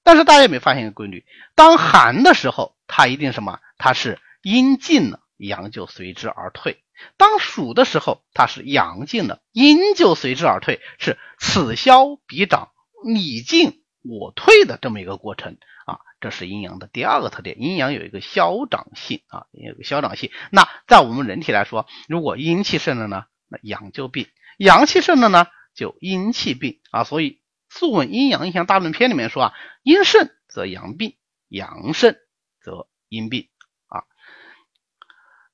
[0.09, 1.27] 但是大家有没有发现一个规律？
[1.55, 3.61] 当寒的时候，它一定什么？
[3.77, 6.77] 它是阴进了，阳就随之而退；
[7.19, 12.71] 当暑的时候，它是阳进了，阴就随之而退，是此消彼长，
[13.05, 15.99] 你进我退的这么一个过程啊。
[16.21, 20.31] 这是阴阳的第二个特点，阴阳有一个消长性啊，有个消长性。
[20.51, 24.25] 那在我们人体来说，如果阴气盛了呢，那阳就病；
[24.57, 27.05] 阳气盛了呢，就阴气病啊。
[27.05, 27.33] 所以。
[27.69, 31.17] 《素问阴阳应象大论篇》里面说啊，阴盛则阳病，
[31.49, 32.17] 阳盛
[32.61, 33.49] 则阴病
[33.87, 34.05] 啊。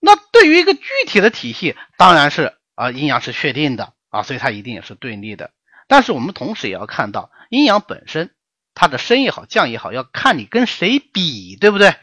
[0.01, 5.53] 那对于一个具体的体系，当然是啊，阴阳是确定的啊，所以它一定也是对立的。
[5.87, 8.35] 但是我们同时也要看到，阴阳本身
[8.75, 11.95] 它的升也好，降也好，要看你跟谁比，对不对？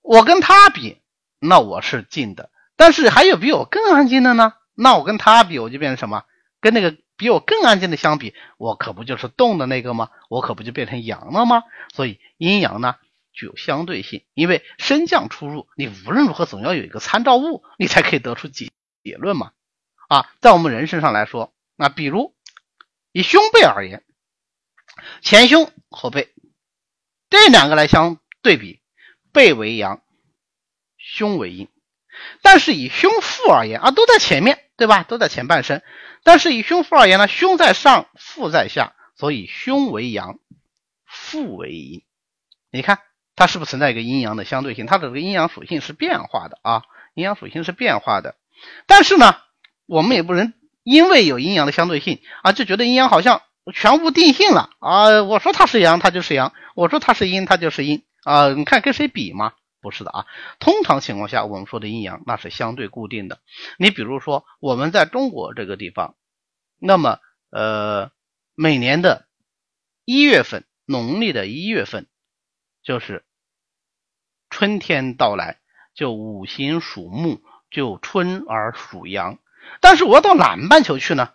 [0.00, 1.02] 我跟他比，
[1.38, 2.50] 那我是静的。
[2.76, 6.24] 但是还有比我更安静的呢，那我跟他比，我就变成什么？
[6.64, 6.96] 跟那个。
[7.16, 10.10] 比我更安静的相比，我可不就是动的那个吗？
[10.28, 11.62] 我可不就变成阳了吗？
[11.94, 12.96] 所以阴阳呢
[13.32, 18.72] 具有相对性，因为升降出入，你无论如何总要有一个参照物，你才可以得出结
[19.04, 19.52] 结论嘛。
[20.08, 22.34] 啊，在我们人身上来说，那比如
[23.12, 24.02] 以胸背而言，
[25.22, 26.34] 前胸后背
[27.30, 28.80] 这两个来相对比，
[29.32, 30.02] 背为阳，
[30.98, 31.68] 胸为阴。
[32.42, 35.02] 但是以胸腹而言啊，都在前面，对吧？
[35.02, 35.82] 都在前半身。
[36.22, 40.38] 但是以胸腹而言呢，胸在上，腹在下，所以胸为阳，
[41.06, 42.02] 腹为阴。
[42.70, 42.98] 你看
[43.36, 44.86] 它是不是存在一个阴阳的相对性？
[44.86, 46.82] 它的这个阴阳属性是变化的啊，
[47.14, 48.34] 阴阳属性是变化的。
[48.86, 49.36] 但是呢，
[49.86, 55.22] 我们也不能因为有阴阳的相对性啊，就觉得阴阳好像全无定性了啊。
[55.22, 58.48] 我说它是阳，它就是阳；我说它是阴，它就是阴啊。
[58.48, 59.52] 你看跟谁比嘛？
[59.84, 60.26] 不是的啊，
[60.60, 63.40] 通常情况下，我们说的阴阳那是相对固定的。
[63.76, 66.16] 你比如说，我们在中国这个地方，
[66.80, 67.20] 那么
[67.50, 68.10] 呃，
[68.54, 69.28] 每年的
[70.06, 72.06] 一月份，农历的一月份，
[72.82, 73.26] 就是
[74.48, 75.60] 春天到来，
[75.94, 79.38] 就五行属木，就春而属阳。
[79.82, 81.34] 但是我要到南半球去呢，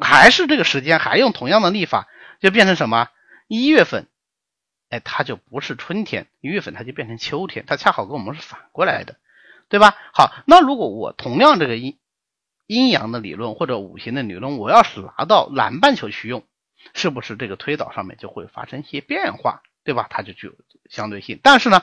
[0.00, 2.08] 还是这个时间，还用同样的历法，
[2.40, 3.10] 就变成什么
[3.46, 4.08] 一月份。
[4.90, 9.16] 哎，它就不是春天，一月份它就变成秋天，它恰好跟我们是反过来的，
[9.68, 9.94] 对吧？
[10.14, 11.98] 好，那如果我同样这个阴
[12.66, 16.44] 阴阳的理论或者五行的理论，我要是拿到南半球去用，
[16.94, 20.06] 是不是这个推导上面就会发生一些变化，对吧？
[20.08, 20.54] 它就具有
[20.88, 21.38] 相对性。
[21.42, 21.82] 但是呢，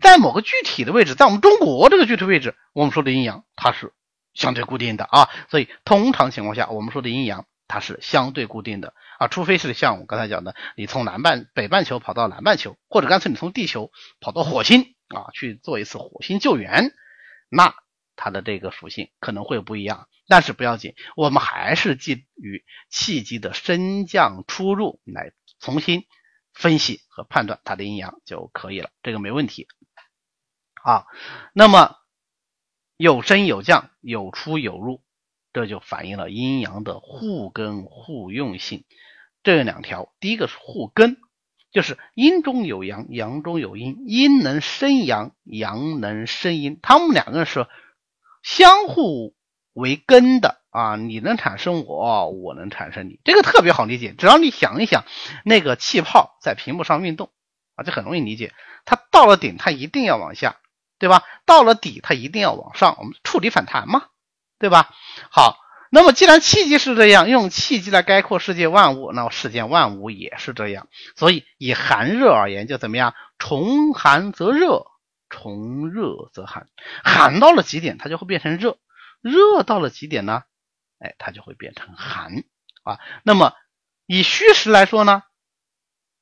[0.00, 3.92] 在某个具体的位置，在我们中国这个具体位置，我们说的阴阳它是
[4.34, 5.28] 相对固定的啊。
[5.48, 16.92] 所以通常情况下，我们说的阴阳它是相对固定的啊，除非是像我刚才讲的，你从南半北半球跑到南半球，或者干脆你从地球跑到火星啊去做一次火星救援，
[17.48, 17.74] 那。
[18.18, 26.06] 它的这个属性可能会不一样，但是不要紧，我们还是基于气机的升降出入来重新
[26.54, 29.68] 分析和判断它的阴阳就可以了，这个没问题。
[30.82, 31.06] 好，
[31.52, 31.94] 那么
[32.96, 35.02] 有升有降，有出有入，
[35.56, 38.84] 这就反映了阴阳的互根互用性。
[39.42, 41.16] 这两条，第一个是互根，
[41.72, 47.66] 就是阴中有阳，阳中有阴，阴能生阳，阳能生阴，他们两个是。
[48.42, 49.34] 相互
[49.72, 54.14] 为根的啊，你能产生我，我能产生你，这个特别好理解。
[54.18, 55.06] 只要你想一想，
[55.42, 57.30] 那个气泡在屏幕上运动
[57.76, 58.52] 啊，就很容易理解。
[58.84, 60.60] 它到了顶，它一定要往下，
[60.98, 61.22] 对吧？
[61.46, 62.94] 到了底，它一定要往上。
[62.98, 64.04] 我们触底反弹嘛，
[64.58, 64.94] 对吧？
[65.30, 65.58] 好，
[65.90, 70.88] 那么既然气机是这样，用气机来概括世界万物，那么世间万物也是这样。
[71.16, 73.14] 所以以寒热而言，就怎么样？
[73.38, 74.86] 从寒则热。
[75.28, 76.68] 从热则寒，
[77.02, 78.76] 寒到了极点，它就会变成热；
[79.20, 80.44] 热到了极点呢，
[81.00, 82.44] 哎，它就会变成寒
[82.84, 83.00] 啊。
[83.24, 83.52] 那么
[84.06, 85.24] 以虚实来说呢，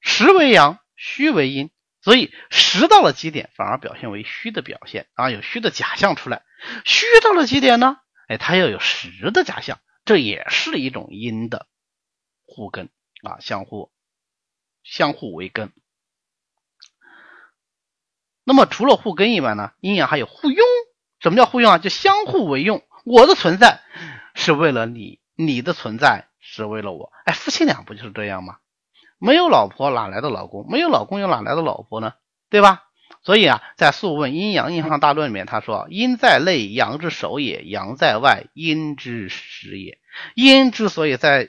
[0.01, 1.71] 实为阳，虚为阴，
[2.01, 6.39] 所以实到了极点，反而表现为虚的表现啊，有虚的假象出来；
[6.87, 7.99] 虚到了极点呢，
[8.35, 11.69] 哎，它要有实的假象，这也是一种阴的
[12.45, 12.89] 互根
[13.23, 13.93] 啊，相互
[14.83, 15.73] 相互为根。
[18.43, 20.67] 那么除了互根以外呢，阴阳还有互用。
[21.21, 21.79] 什么叫互用啊？
[21.79, 22.83] 就相互为用。
[23.05, 23.81] 我的存在
[24.35, 27.13] 是为了你，你的存在是为了我。
[27.25, 28.59] 哎，夫妻俩不就是这样吗？
[29.19, 30.67] 没有老婆哪来的老公？
[30.69, 32.15] 没有老公又哪来的老婆呢？
[32.51, 32.83] 对吧？
[33.25, 39.99] 所以啊，在《素问·阴阳印象大论》里面，他说：“阴在内，阳之首也；阳在外，阴之始也。
[40.35, 41.49] 阴之所以在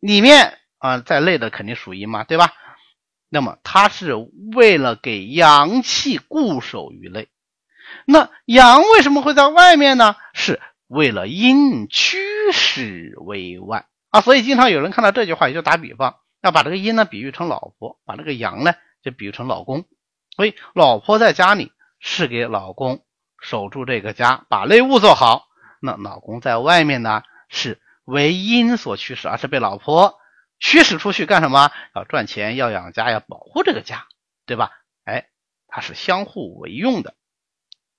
[0.00, 2.52] 里面啊，在内的肯定属阴嘛，对吧？”
[3.30, 4.14] 那么它是
[4.54, 7.28] 为了给阳气固守于内，
[8.06, 10.16] 那阳为什么会在外面呢？
[10.32, 12.18] 是为了阴驱
[12.52, 14.20] 使为外啊。
[14.20, 19.84] 所以经常有人看到这句话，也就打比方，要把这个阴呢比喻成老婆，把这个阳呢就比喻成老公。
[20.36, 23.04] 所以老婆在家里是给老公
[23.40, 25.46] 守住这个家，把内务做好；
[25.80, 30.18] 那老公在外面呢是为阴所驱使，而是被老婆。
[30.58, 31.70] 驱使出去干什么？
[31.94, 34.06] 要赚钱，要养家，要保护这个家，
[34.46, 34.70] 对吧？
[35.04, 35.28] 哎，
[35.68, 37.14] 它是相互为用的。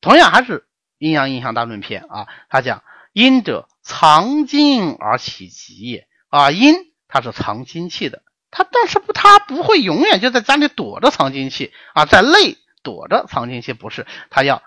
[0.01, 0.67] 同样还是
[0.97, 6.75] 阴阳印象大论篇啊，他讲阴者藏精而起极也啊，阴
[7.07, 8.23] 它是藏精气的，
[8.55, 14.63] 它但是不，它不会永远就在家里躲着藏精气啊，在内躲着藏精气，不是，它要。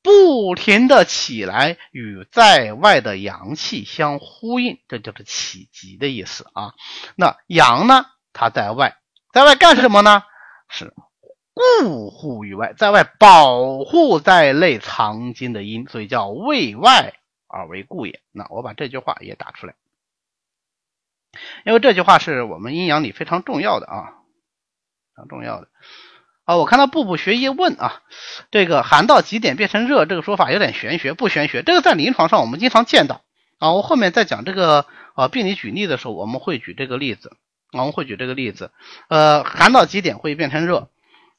[0.00, 6.72] 不停的起来，与在外的阳气相呼应，这就是起极的意思啊。
[7.16, 8.06] 那阳呢？
[8.32, 8.96] 它在外，
[9.32, 10.22] 在外干什么呢？
[10.68, 10.94] 是
[11.52, 17.14] 固护于外，在外保护在内藏精的阴，所以叫为外
[17.48, 18.20] 而为固也。
[18.30, 19.74] 那我把这句话也打出来，
[21.64, 24.04] 因为这句话是我们阴阳里非常重要的啊，
[25.14, 25.68] 非常重要的。
[26.44, 28.00] 啊，我看到步步学业问啊，
[28.50, 31.62] 这个寒到极点变成热，这个说法有点玄学，不玄学。
[31.62, 33.20] 这个在临床上我们经常见到
[33.58, 33.72] 啊。
[33.72, 37.36] 我后面在讲这个啊病理举例的时候，我们会举这个例子，
[37.72, 38.70] 我们会举这个例子。
[39.08, 40.88] 呃，寒到极点会变成热，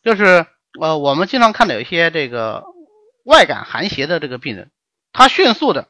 [0.03, 0.45] 就是
[0.79, 2.63] 呃我们经常看到有一些这个
[3.25, 4.69] 外感寒邪的这个病人，
[5.11, 5.87] 他迅速的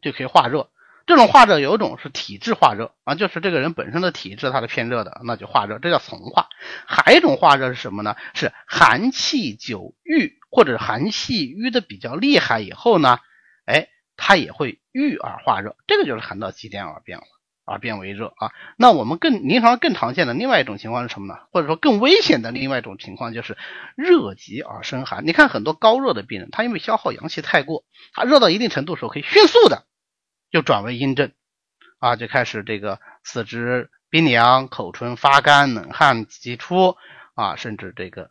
[0.00, 0.68] 就可以化热。
[1.06, 6.48] 这种化热有一种是体质化热啊，就是这个人本身的体质它是偏热的，那就化热，这叫从化。
[6.84, 8.16] 还有一种化热是什么呢？
[8.34, 13.20] 是寒气久郁或者寒气郁的比较厉害以后呢，
[13.66, 17.24] 哎，它也会郁而化热，这个就是寒到极点而变了，
[17.64, 18.50] 而变为热啊。
[18.76, 21.38] 那我们更临床更常见的另外一种情况是什么呢？
[21.52, 23.56] 或者说更危险的另外一种情况就是
[23.94, 25.24] 热极而生寒。
[25.24, 29.85] 你看很多高热的病人，他因为消耗阳气太过，他热到一定程度的时候可以迅速的。
[30.56, 31.32] 就转为阴症
[31.98, 36.96] 啊，就开始这个四肢冰凉、口唇发干、冷汗急出
[37.34, 38.30] 啊，甚至这个，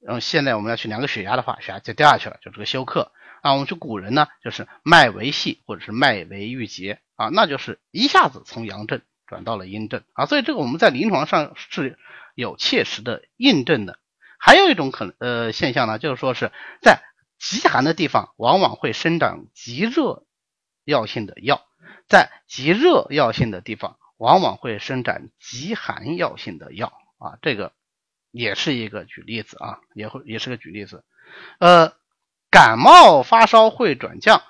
[0.00, 3.52] 然后现在我们要去量个血压的话，血压就掉下去了，就这个休克啊。
[3.52, 10.26] 我们说古人呢，就是脉为细或者是脉为郁结啊，那就是一下子从阳症转到了阴症啊。
[10.26, 11.96] 所以这个我们在临床上是
[12.34, 14.00] 有切实的印证的。
[14.40, 16.50] 还有一种可能呃现象呢，就是说是
[16.80, 17.00] 在
[17.38, 20.24] 极寒的地方，往往会生长极热。
[20.84, 21.62] 药性的药，
[22.08, 27.38] 在极热药性的地方，往往会生长极寒药性的药啊。
[27.42, 27.72] 这个
[28.30, 31.04] 也是一个举例子啊，也会也是个举例子。
[31.58, 31.92] 呃，
[32.50, 34.42] 感冒发烧会转降，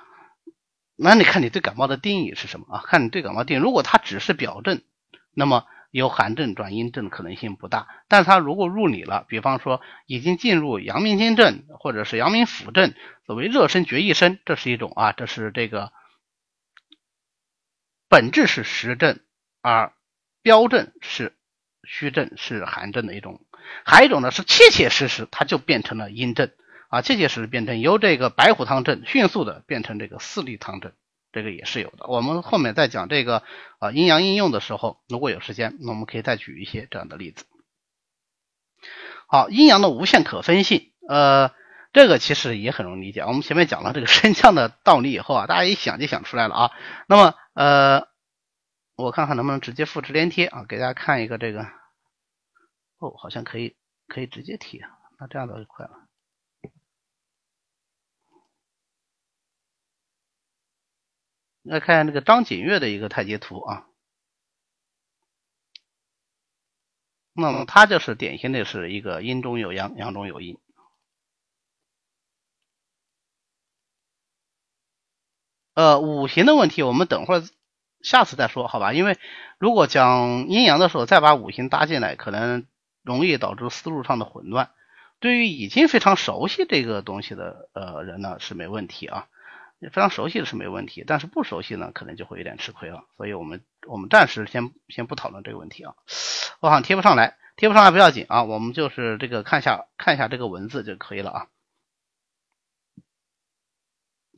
[0.97, 2.83] 那你看你对感冒的定义是什么啊？
[2.87, 4.81] 看你对感冒定义，如果它只是表症，
[5.33, 7.87] 那么由寒症转阴症可能性不大。
[8.09, 12.95] 但它如果入里了，比方说已经进入阳明经症或者是阳明腑症，
[13.27, 15.93] 所谓热身厥一身，这是一种啊，这是这个
[18.13, 19.21] 本质是实症，
[19.63, 19.95] 而
[20.43, 21.35] 标症是
[21.83, 23.41] 虚症，是寒症的一种。
[23.87, 26.51] 还有一种呢是切切实实它就变成了阴症
[26.91, 30.93] 啊，切切实实变成由这个白虎汤症迅速的变成这个四立汤症。
[31.33, 33.43] 这个也是有的，我们后面在讲这个
[33.79, 37.47] 啊阴阳应用的时候，如果有时间，那我们可以再举一些这样的例子。
[39.27, 41.51] 好，阴阳的无限可分性，呃，
[41.95, 43.23] 这个其实也很容易理解。
[43.23, 46.71] 我们前面讲了这个升降的道理以后啊，大家一想就想出来了啊。
[47.07, 48.09] 那么呃，
[48.97, 51.63] 我看看能不能直接复制粘贴啊，给大家看一个这个。
[52.99, 53.77] 哦，好像可以
[54.07, 54.81] 可以直接贴，
[55.19, 56.09] 那这样子就快了。
[61.63, 63.87] 来看那个张景岳的一个太极图啊，
[67.33, 70.59] 那么他就是典型的是一个阴中有阳，阳中有阴。
[75.75, 77.43] 呃，五行的问题我们等会儿
[78.03, 78.93] 下次再说，好吧？
[78.93, 79.19] 因为
[79.59, 82.67] 如果讲阴阳的时候再把五行搭进来，可能
[83.03, 84.71] 容易导致思路上的混乱。
[85.21, 89.29] 对于已经非常熟悉这个东西的呃人呢，是没问题啊。
[89.81, 93.05] 非常熟悉的是没问题，但是不熟悉呢，可能就会有点吃亏了。
[93.17, 95.95] 所以我们我们暂时先先不讨论这个问题啊。
[96.61, 101.47] 我好像贴不上来，贴不上来不要紧啊，我们就是这个看一下看一下这个文字就可以了啊。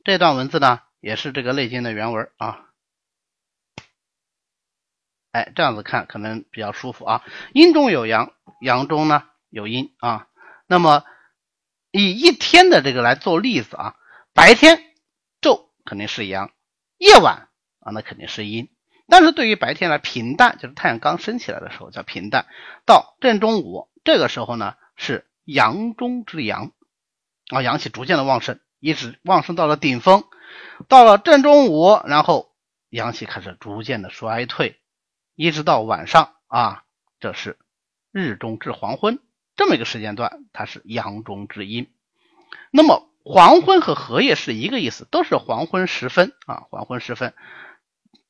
[0.03, 2.65] 这段文字呢，也是这个《内经》的原文啊。
[5.33, 7.23] 哎，这样子看可能比较舒服啊。
[7.53, 8.33] 阴中有阳，
[8.63, 10.29] 阳中呢有阴啊。
[10.67, 11.05] 那么
[11.91, 13.97] 以一天的这个来做例子啊，
[14.33, 14.83] 白天
[15.43, 15.69] 昼。
[15.85, 16.53] 肯定是阳，
[16.97, 17.51] 夜晚
[17.81, 18.71] 啊，那肯定是阴。
[19.07, 22.47] 但是对于白天来平淡，就是太阳刚升起来的时候叫平淡。
[22.87, 26.73] 到正中午这个时候呢，是阳中之阳
[27.51, 30.25] 啊，阳气逐渐的旺盛，一直旺盛到了顶峰。
[30.89, 32.53] 到了正中午，然后
[32.91, 34.79] 阳气开始逐渐的衰退，
[35.35, 36.85] 一直到晚上啊，
[37.19, 37.59] 这是
[38.13, 39.19] 日中至黄昏
[39.57, 41.91] 这么一个时间段，它是阳中之阴。
[42.71, 43.09] 那么。
[43.27, 46.65] 黄昏和荷叶是一个意思，都是黄昏时分啊。
[46.69, 47.33] 黄昏时分，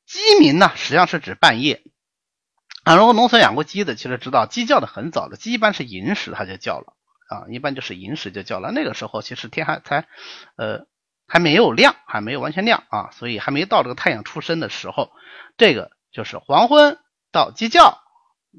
[0.07, 1.83] 鸡鸣呢，实际上是指半夜
[2.85, 2.95] 啊。
[2.95, 6.93] 如果农村养过鸡的，其实知道鸡叫的很早的，鸡一般是寅时它就叫了
[7.29, 8.71] 啊，一般就是寅时就叫了。
[8.73, 10.07] 那个时候其实天还才
[10.57, 10.87] 呃
[11.27, 15.11] 还没有亮，还没有完全亮啊，所以还没到这个太阳出生的时候，
[15.57, 16.99] 这个就是黄昏
[17.33, 18.03] 到鸡叫，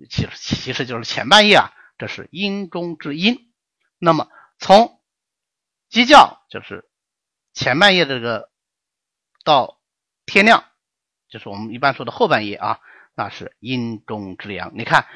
[0.09, 3.53] 其实其实就是前半夜啊，这是阴中之阴。
[3.97, 4.27] 那么
[4.59, 4.99] 从
[5.89, 6.89] 鸡叫就是
[7.53, 8.49] 前半夜这个
[9.43, 9.79] 到
[10.25, 10.65] 天亮，
[11.29, 12.79] 就是我们一般说的后半夜啊，
[13.15, 14.71] 那是阴中之阳。
[14.75, 15.07] 你看，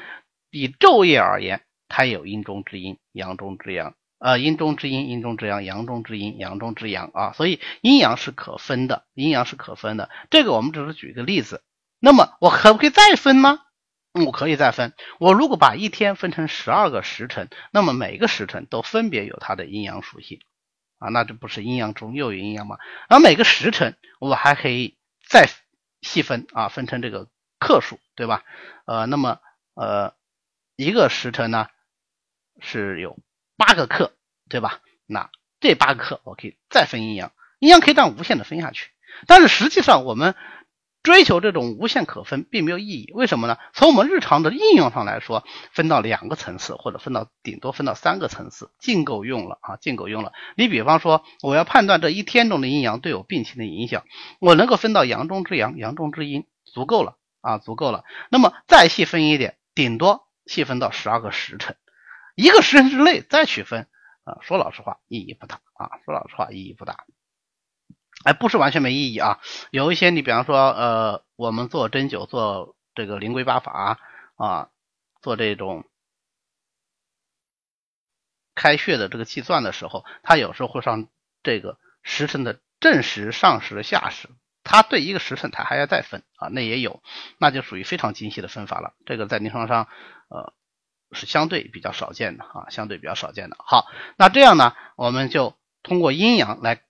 [0.50, 7.32] 以昼夜而言，它有阴中之阴、阳中之阳，呃，阴中之阴、阴中之阳、阳中之阴、阳中之阳啊。
[7.32, 10.08] 所以阴阳是可分的，阴阳是可分的。
[10.30, 11.62] 这个我们只是举一个例子。
[11.98, 13.58] 那么我可不可以再分呢？
[14.12, 14.94] 我可以再分。
[15.18, 20.40] 我如果把一天分成十二个时辰，那么每个时辰都分别有它的阴阳属性。
[20.98, 22.76] 啊，那这不是阴阳中又有阴阳吗？
[23.08, 24.96] 而每个时辰我还可以
[25.28, 25.48] 再
[26.02, 27.28] 细分啊，分成这个
[27.58, 28.44] 克数，对吧？
[28.84, 29.38] 呃，那么
[29.74, 30.14] 呃
[30.76, 31.68] 一个时辰呢
[32.60, 33.18] 是有
[33.56, 34.12] 八个克，
[34.48, 34.80] 对吧？
[35.06, 35.30] 那
[35.60, 38.90] 这八个克我可以再分阴阳，阴阳可以这样无限的分下去。
[39.26, 40.34] 但是实际上我们。
[41.02, 43.56] 追求这种无限可分并没有意义，为什么呢？
[43.72, 50.34] 从我们日常的应用上来说，分到两个层次或者分到顶多分到三个层次，尽够用了啊，尽够用了。
[50.58, 54.04] 你比方说，我要判断这一天中的阴阳对我病情的影响，
[54.40, 58.04] 我能够分到阳中之阳、阳中之阴，足够了啊，足够了。
[58.30, 61.76] 那么再细分一点，顶多细分到十二个时辰，
[62.40, 63.86] 一个时辰之内再去分
[64.24, 67.04] 啊，说老实话意义不大啊，说老实话意义不大。
[68.24, 73.98] 哎，不是完全没意义啊，有一些你比方说，呃，我们做针灸、做这个灵龟八法
[74.36, 74.70] 啊，
[75.20, 75.84] 做这种
[78.54, 81.08] 开穴的这个计算的时候，它有时候会上
[81.42, 84.30] 这个时辰的正时、上时、下时，
[84.64, 87.02] 它对一个时辰它还要再分啊，那也有，
[87.38, 88.94] 那就属于非常精细的分法了。
[89.04, 89.88] 这个在临床上，
[90.28, 90.54] 呃，
[91.12, 93.56] 是相对比较少见的啊，相对比较少见的。
[93.58, 93.86] 好，
[94.16, 96.82] 那这样呢，我们就通过阴阳来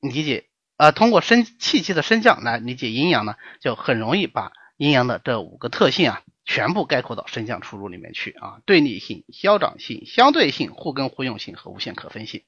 [0.00, 0.48] 理解。
[0.78, 12.42] 呃，通过升气机的升降来理解阴阳呢，就很容易把阴阳的这五个特性啊，全部概括到升降出入里面去啊，对立性、消长性、相对性、互根互用性和无限可分性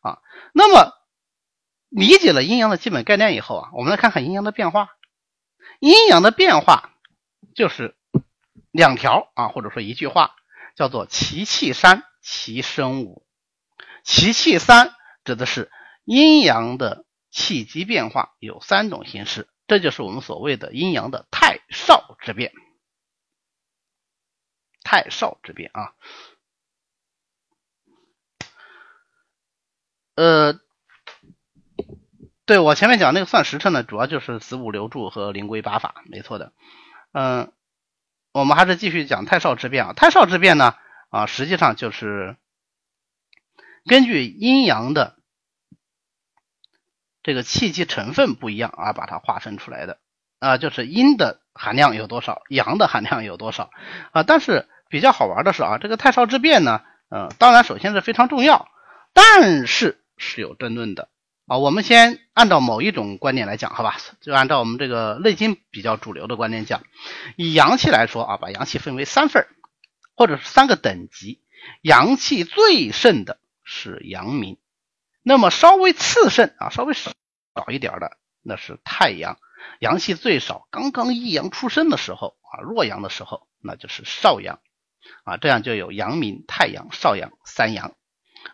[0.00, 0.20] 啊。
[0.54, 0.94] 那么
[1.90, 4.88] 理解了阴阳的基本概念以后啊，我们来看看阴阳的变化。
[5.80, 6.94] 阴阳的变化
[7.54, 7.94] 就是
[8.70, 10.36] 两条啊，或者说一句话，
[10.74, 13.26] 叫做其气三，其生五。
[14.02, 14.94] 其气三
[15.24, 15.70] 指的是
[16.04, 22.52] 阴阳的气机变化有三种形式，这就是我们所谓的阴阳的太少之变。
[24.82, 25.94] 太少之变啊，
[30.14, 30.60] 呃。
[32.46, 36.52] 对我前面讲那个算时辰呢，主要就是子午流注和临归八法，没错的。
[37.12, 37.50] 嗯，
[38.34, 39.92] 我们还是继续讲太少之变啊。
[39.92, 40.74] 太少之变呢，
[41.08, 42.36] 啊，实际上就是
[43.86, 45.14] 根据阴阳的
[47.22, 50.00] 这个气机成分不一样而把它划分出来的
[50.40, 53.70] 啊，就是阴的含量有多少，阳的含量有多少
[54.10, 54.24] 啊。
[54.24, 58.68] 但是比较好玩的是啊，这个太少之变呢，嗯，当然首先是非常重要，
[59.12, 61.08] 但是是有争论的。
[61.58, 63.96] 我们先按照某一种观点来讲，好吧？
[64.20, 66.82] 就按照我们这个《内经》比较主流的观点讲，
[67.36, 69.46] 以阳气来说啊，把阳气分为三份
[70.16, 71.40] 或者是三个等级。
[71.80, 74.58] 阳气最盛的是阳明，
[75.22, 77.12] 那么稍微次盛啊，稍微少
[77.70, 79.38] 一点的那是太阳。
[79.80, 84.60] 阳气最少，刚刚一阳出生的时候啊，弱阳的时候，那就是少阳
[85.24, 85.38] 啊。
[85.38, 87.94] 这样就有阳明、太阳、少阳三阳。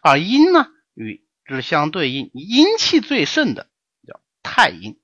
[0.02, 1.24] 而阴呢，与
[1.54, 3.68] 是相对应，阴气最盛的
[4.06, 4.98] 叫太阴，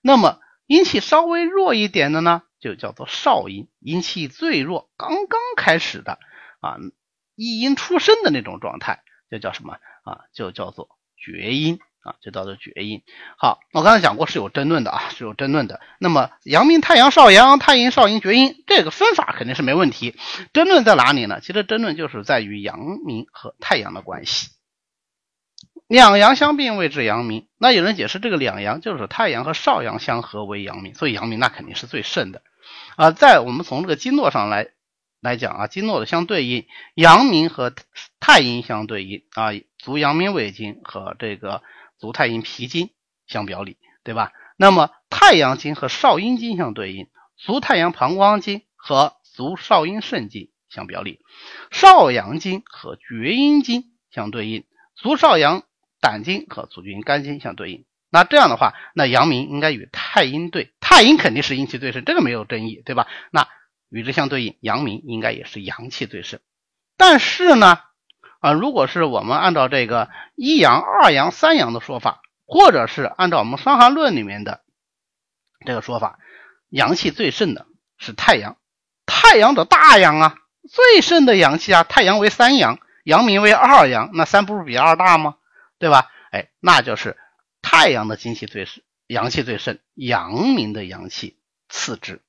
[0.00, 3.68] 那么阴气稍微弱一点的呢，就叫做少阴。
[3.80, 6.18] 阴气最弱，刚刚开始的
[6.60, 6.76] 啊，
[7.34, 9.74] 一阴出生的那种状态，就叫什么
[10.04, 10.20] 啊？
[10.34, 13.02] 就叫做厥阴啊，就叫做厥阴。
[13.38, 15.80] 好，我刚才讲过是有争论的啊，是有争论的。
[15.98, 20.14] 那么阳明、太阳、少阳、太阴、少阴、厥阴，这个分法肯定是没问题。
[20.52, 21.40] 争论在哪里呢？
[21.40, 24.50] 其实争论就是在于阳明和太阳的关系。
[25.88, 32.42] 两阳相并谓之阳明，那有人解释这个两阳就是太阳和少阳相合为阳明，所以阳明那肯定是最盛的
[32.96, 33.10] 啊。
[33.10, 34.68] 在我们从这个经络上来
[35.22, 37.72] 来讲啊，经络的相对应，阳明和
[38.20, 41.62] 太阴相对应啊，足阳明胃经和这个
[41.98, 42.90] 足太阴脾经
[43.26, 44.32] 相表里，对吧？
[44.58, 47.06] 那么太阳经和少阴经相对应，
[47.38, 51.20] 足太阳膀胱经和足少阴肾经相表里，
[51.70, 55.62] 少阳经和厥阴经相对应，足少阳。
[56.00, 63.06] 胆经和足厥阴肝经相对应，那这样的话，那阳明应该与太阴对，太阴肯定是阴气最盛，这个没有争议，对吧？
[63.30, 63.48] 那
[63.88, 66.40] 与之相对应，阳明应该也是阳气最盛。
[66.96, 67.80] 但是呢，
[68.40, 74.62] 啊，如果是我们按照这个一阳、二阳、三阳的说法，或者是按照我们《伤寒论》里面的
[75.66, 76.18] 这个说法，
[76.68, 77.66] 阳气最盛的
[77.98, 78.56] 是太阳，
[79.06, 80.36] 太阳的大阳啊，
[80.68, 85.36] 最盛的阳气啊，太阳为三阳，阳明为二阳，那三不是比二大吗？
[85.78, 86.10] 对吧？
[86.30, 87.16] 哎，那就是
[87.62, 92.20] 太阳的精气最盛，阳气最盛，阳明的阳气次之。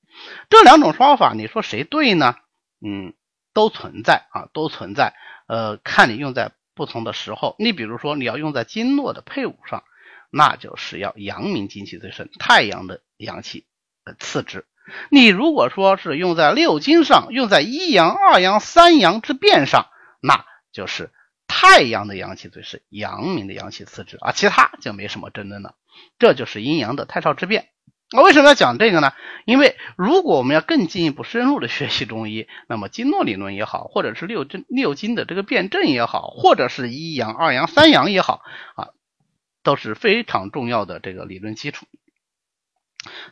[0.49, 2.35] 这两种说法，你说谁对呢？
[2.81, 3.13] 嗯，
[3.53, 5.13] 都存在啊，都存在。
[5.47, 7.55] 呃，看你用在不同的时候。
[7.59, 9.83] 你比如说，你要用在经络的配伍上，
[10.29, 13.65] 那就是要阳明精气最盛，太阳的阳气
[14.19, 14.65] 次之。
[15.09, 19.87] 你如果说是用在六经上，用在一阳、二阳、三阳之变上，
[20.21, 21.11] 那就是。
[21.49, 25.75] 太阳的阳气最盛，阳明的阳气次之啊，其他就没什么争论了。
[26.19, 27.67] 这就是阴阳的太少之变。
[28.11, 29.13] 那为什么要讲这个呢？
[29.45, 38.41] 因为如果我们要更进一步深入的学习中医，那么经络理论也好，或者是六经六经的这个辩证也好，或者是一阳、二阳、三阳也好
[38.75, 38.89] 啊，
[39.63, 41.85] 都是非常重要的这个理论基础。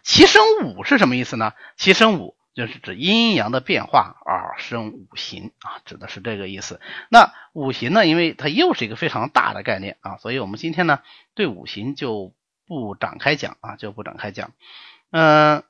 [0.03, 1.53] 其生五是什么意思呢？
[1.77, 2.36] 其生五。
[2.57, 6.81] 就是指阴阳的变化而生五行啊，指的是这个意思。
[7.07, 10.97] 那五行呢，因为它又是一个非常大的概念啊，所以我们今天呢
[11.35, 12.33] 对五行就
[12.65, 14.53] 不展开讲啊，就不展开讲。
[15.11, 15.63] 嗯，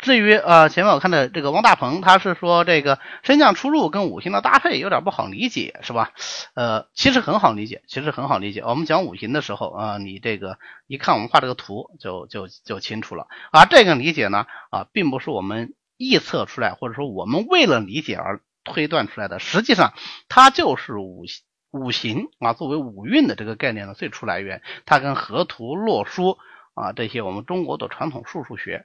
[0.00, 6.10] 至于呃前面我看的这个王大鹏，他是说这个升降出入跟五行的搭配有点不好理解，是吧？
[6.54, 8.62] 呃，其实很好理解，其实很好理解。
[8.62, 13.28] 我们讲五行的时候啊，你这个一看我们画这个图就就就清楚了。
[13.52, 15.72] 而这个理解呢啊，并不是我们。
[16.02, 19.94] 臆测出来，或者说我们为了理解而推断出来的，实际上
[20.28, 21.24] 它就是五
[21.70, 26.38] 五行啊，作为五运的这个概念的最初来源，它跟河图洛书
[26.74, 28.84] 啊这些我们中国的传统数数学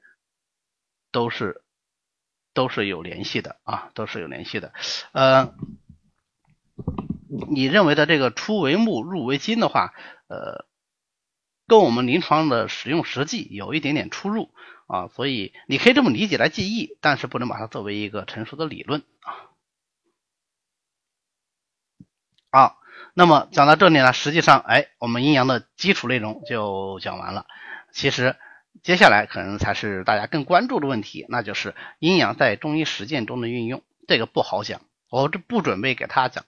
[1.11, 1.63] 都是
[2.53, 4.73] 都是有联系的啊，都是有联系的。
[5.11, 5.53] 呃，
[7.49, 9.93] 你认为的这个出为木，入为金的话，
[10.27, 10.65] 呃，
[11.67, 14.53] 跟我们临床的使用实际有一点点出入
[14.87, 19.51] 啊，所以你可以这么理解来记忆，但是不能把它作为一个成熟的理论啊。
[22.49, 22.79] 好，
[23.13, 27.45] 那么讲到这里呢，实际上，哎，我们阴阳的基础内容就讲完了。
[27.91, 28.35] 其实
[28.81, 33.83] 接下来可能才是大家更关注的问题，那就是阴阳在中医实践中的运用。
[34.07, 36.45] 这个不好讲，我这不准备给他讲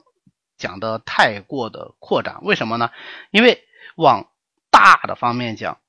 [0.58, 2.40] 讲的太过的扩展。
[2.44, 2.90] 为什么呢？
[3.32, 3.68] 因为
[3.98, 4.32] 往
[4.72, 5.80] 大的方面讲，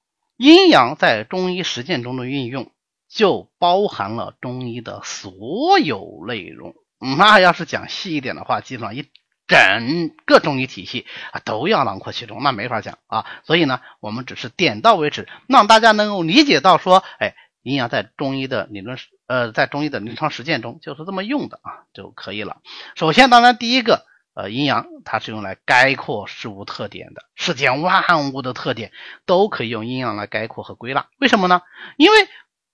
[0.41, 2.72] 阴阳在中医实践中的运用，
[3.11, 6.74] 就包含了中医的所有内容。
[6.99, 9.07] 那要是讲细一点的话，基本上一。
[9.47, 13.26] 整个中医体系啊都要囊括其中，那没法讲啊。
[13.43, 22.59] 所以呢，我们只是点到为止，让大家能够理解到说，哎，阴阳在中医的理论呃，在中医的临床实践中就是这么用的啊就可以了。
[22.95, 24.07] 首先，当然第一个，
[24.41, 28.91] 呃，阴阳它是用来概括事物特点的，世间万物的特点
[29.26, 31.09] 都可以用阴阳来概括和归纳。
[31.18, 31.61] 为什么呢？
[31.99, 32.16] 因为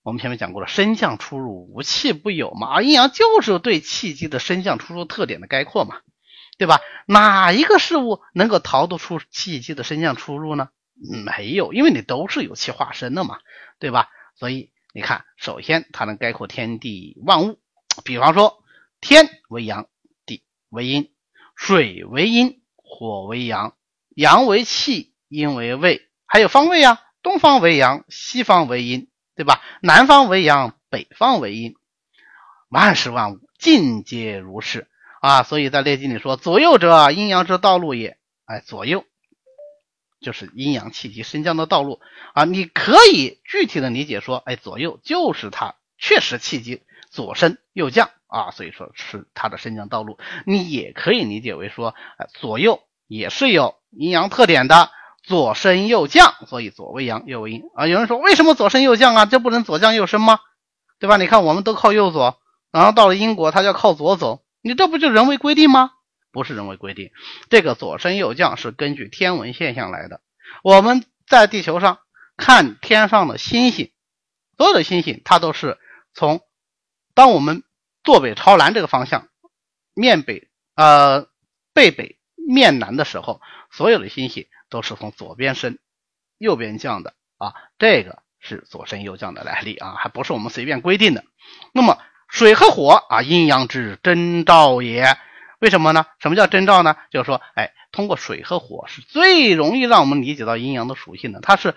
[0.01, 5.97] 我们前面讲过了，升降出入无气不有嘛，而阴阳就是对气机的升降出入特点的概括嘛。
[6.57, 6.79] 对吧？
[7.05, 10.69] 哪一个事物能够逃得出气机的升降出入呢？
[10.95, 13.37] 没有，因为你都是有气化身的嘛，
[13.77, 14.09] 对吧？
[14.35, 17.59] 所以你看，首先它能概括天地万物。
[18.03, 18.63] 比方说，
[19.01, 19.87] 天为阳，
[20.25, 21.11] 地为阴，
[21.57, 23.75] 水为阴，火为阳，
[24.15, 29.61] 阳为气，阴为胃，还有方位啊，东方为阳，西方为阴，对吧？
[29.81, 31.75] 南方为阳，北方为阴，
[32.69, 34.87] 万事万物尽皆如是。
[35.19, 39.03] 啊，所以在《列经》里说：“左右者，阴阳之道路也。”哎，左右
[40.21, 41.99] 就是阴阳气机升降的道路
[42.33, 42.45] 啊。
[42.45, 50.17] 你可以具体的理解说，哎，左右就是它确实气机左升右降啊，所以说是它的升降道路。
[50.45, 54.91] 你也可以理解为说，哎，左右也是有阴阳特点的，
[55.23, 57.87] 左升右降，所以左为阳，右为阴啊。
[57.87, 59.25] 有人说，为什么左升右降啊？
[59.25, 60.39] 这不能左降右升吗？
[60.99, 61.17] 对吧？
[61.17, 62.39] 你看，我们都靠右走，
[62.71, 64.43] 然后到了英国，他就要靠左走。
[64.61, 65.91] 你这不就人为规定吗？
[66.31, 67.11] 不是人为规定，
[67.49, 70.21] 这个左升右降是根据天文现象来的。
[70.63, 71.99] 我们在地球上
[72.35, 73.91] 看天上的星星，
[74.57, 75.79] 所有的星星它都是
[76.13, 76.41] 从
[77.15, 77.63] 当我们
[78.07, 79.27] 坐北朝南这个方向，
[79.93, 81.27] 面北呃
[81.73, 85.77] 背北面南的时候，所有的星系都是从左边升
[86.37, 87.53] 右边降的啊。
[87.77, 91.25] 这个是左升右降的来历啊，还不是我们随便规定的。
[91.73, 91.99] 那么。
[92.29, 95.17] 水和火啊，阴阳之征兆也。
[95.59, 96.05] 为什么呢？
[96.19, 96.97] 什么叫征兆呢？
[97.09, 101.39] 就是说，哎，通过水和火是最容易让我们理解到阴阳的属性的。
[101.39, 101.73] 它是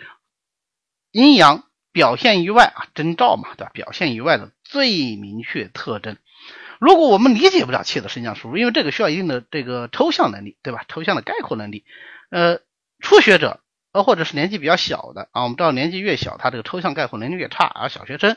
[1.12, 1.62] 阴阳
[1.92, 3.70] 表现于外啊，征兆嘛，对吧？
[3.72, 6.16] 表现于外的最明确特征。
[6.78, 10.84] 如果我们理解不了气的升降输入，因为这个需要一定的这个抽象能力，对吧？
[10.88, 11.84] 抽象的概括能力。
[12.30, 12.60] 呃，
[13.00, 13.60] 初学者
[13.92, 18.36] 呃，或者是年纪比较小的啊，我们知道年纪越小，他这个抽象概括能力越差而小学生。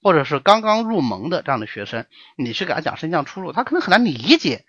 [0.00, 2.04] 或者是刚刚入门的这样的学生，
[2.36, 4.66] 你去给他讲升降出入，他可能很难理解，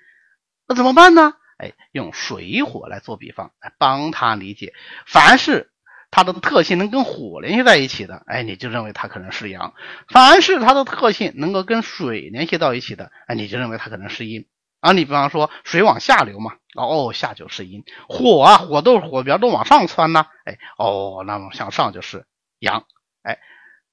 [0.65, 1.33] 那怎么办呢？
[1.57, 4.73] 哎，用水火来做比方，来帮他理解。
[5.05, 5.71] 凡是
[6.15, 9.73] 它的特性能跟火联系在一起的，哎，你就认为它可能是阳；
[10.07, 14.45] 凡是它的特性能够跟水联系到一起的，哎，你就认为它可能是阴。
[14.79, 22.25] 啊，你比方说水往下流嘛，哦，下就是阴；火啊，火都是火苗都往上窜呢，哎，哦，那么向上就是
[22.59, 22.85] 阳。
[23.21, 23.39] 哎，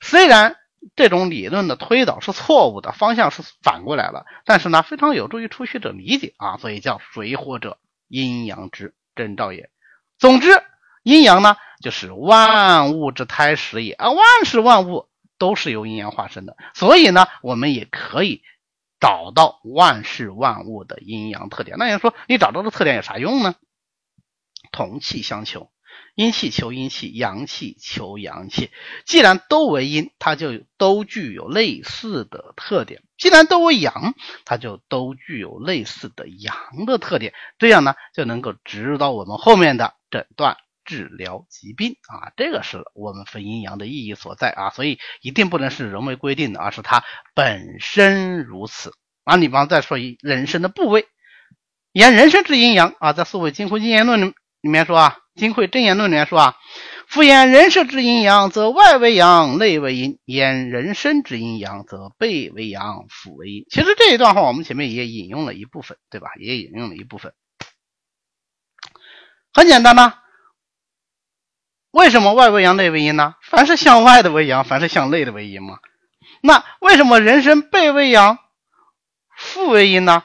[0.00, 0.54] 虽然。
[0.96, 4.26] 这种理论的推导是错误的，方向是反过来了。
[4.44, 9.70] 但是呢，非常有助于初学者理解啊，所以叫水火者阴阳之征兆也。
[10.18, 10.48] 总之，
[11.02, 16.56] 阴阳呢就是万物之胎始也啊，万事万物都是由阴阳化生的。
[16.74, 18.42] 所以呢，我们也可以
[19.00, 21.76] 找到万事万物的阴阳特点。
[21.78, 23.54] 那人说，你找到的特点有啥用呢？
[24.70, 25.70] 同气相求。
[26.14, 28.70] 阴气求阴气，阳气求阳气。
[29.06, 36.54] 既然都为阴，它就都具有类似的特点；既然都为阳，它就都具有类似的阳
[36.86, 37.32] 的特点。
[37.58, 42.32] 这样呢，就能够指导我们后面的诊断、治疗疾病啊。
[42.36, 44.70] 这个是我们分阴阳的意义所在啊。
[44.70, 47.04] 所以一定不能是人为规定的，而是它
[47.34, 48.92] 本身如此
[49.24, 49.36] 啊。
[49.36, 51.06] 你比方再说一人身的部位，
[51.92, 55.18] 言人身之阴阳啊，在《素问·金匮经言论》里里面说啊。
[55.40, 56.56] 《金匮真言论》里面说啊，
[57.08, 63.64] 夫言人身之阴阳，则外为阳，内为阴；言人身之阴阳，则背为阳，腹为阴。
[63.70, 66.28] 其实这一段话我们前面也引用了一部分，对吧？
[66.38, 67.32] 也引用了一部分。
[69.54, 70.18] 很简单呐，
[71.92, 73.36] 为什么外为阳，内为阴呢？
[73.42, 75.78] 凡是向外的为阳，凡是向内的为阴嘛。
[76.42, 78.38] 那为什么人身背为阳，
[79.36, 80.24] 腹为阴呢？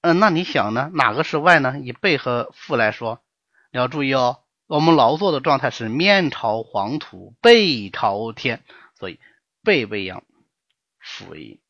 [0.00, 0.90] 嗯，那你想呢？
[0.94, 1.78] 哪个是外呢？
[1.82, 3.20] 以背和腹来说。
[3.72, 4.38] 你要注意哦，
[4.68, 8.64] 我们劳作的状态是面朝黄土背朝天，
[8.98, 9.20] 所以
[9.62, 10.22] 背为阳，
[10.98, 11.60] 腹为阴，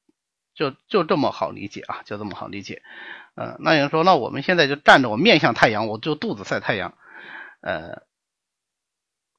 [0.54, 2.82] 就就这么好理解啊，就这么好理解。
[3.34, 6.94] 嗯，那有人说，那我们现在就站着，我面向太阳，我就肚子晒太阳。
[7.60, 8.02] 呃，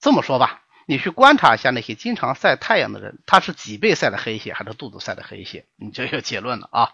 [0.07, 5.65] 这么说吧，你去观察一下那些经常晒太阳的人，他是脊背晒的黑一些，还是肚子晒的黑一些？
[5.75, 6.93] 你就有结论了啊。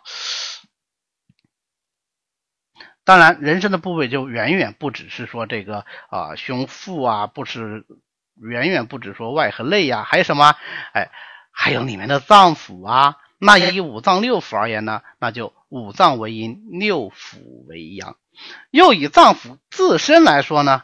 [3.03, 7.85] 当然，人生的部位就远远不只是说这个啊胸腹啊，不是
[8.35, 10.55] 远远不止说外和内呀，还有什么？
[10.95, 11.11] 哎，
[11.51, 13.19] 还有里面的脏腑啊。
[13.37, 18.17] 那以五脏六腑而言呢，那就五脏为阴，六腑为阳。
[18.71, 20.81] 又以脏腑自身来说呢，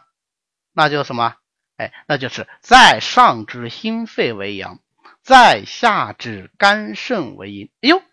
[0.74, 1.38] 那就什么？
[1.80, 4.82] 哎，那就是在上之心肺为阳，
[5.24, 7.70] 在下之肝肾为阴。
[7.80, 8.04] 哎呦，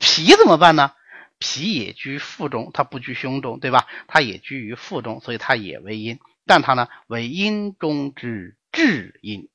[0.00, 0.92] 脾怎么办呢？
[1.38, 3.86] 脾也居腹中，它不居胸中，对吧？
[4.08, 9.48] 它也居于腹中，所以它也为阴，但它呢为阴中之至阴。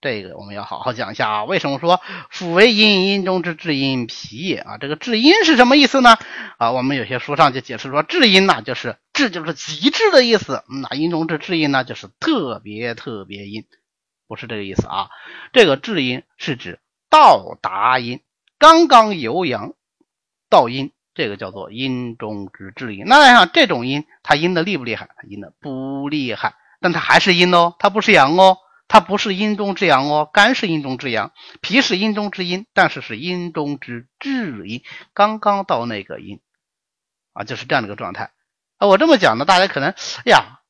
[0.00, 1.44] 这个我们要好好讲一下啊。
[1.44, 2.00] 为什么说
[2.32, 4.78] 腑为阴，阴中之至阴，脾也啊？
[4.78, 6.16] 这个至阴是什么意思呢？
[6.58, 13.64] 啊，我们有些书上就解释说，至阴呢就是至就是极致的意思，那阴中之至阴呢就是特别特别阴，
[14.26, 15.08] 不是这个意思啊。
[15.52, 16.78] 这个至阴是指
[17.10, 18.20] 到达阴，
[18.58, 19.72] 刚刚由阳
[20.48, 20.92] 到阴。
[21.14, 23.02] 这个叫做阴中之至阴。
[23.04, 25.08] 那像这种阴，它阴的厉不厉害？
[25.28, 28.56] 阴的不厉害，但它还是阴哦，它不是阳哦，
[28.88, 30.28] 它不是阴中之阳哦。
[30.32, 34.82] 肝是阴中之阳，脾是阴中之阴，但是是阴中之至阴，
[35.12, 36.40] 刚刚到那个阴
[37.34, 38.32] 啊，就是这样的一个状态
[38.78, 38.88] 啊。
[38.88, 40.60] 我这么讲呢，大家可能哎呀，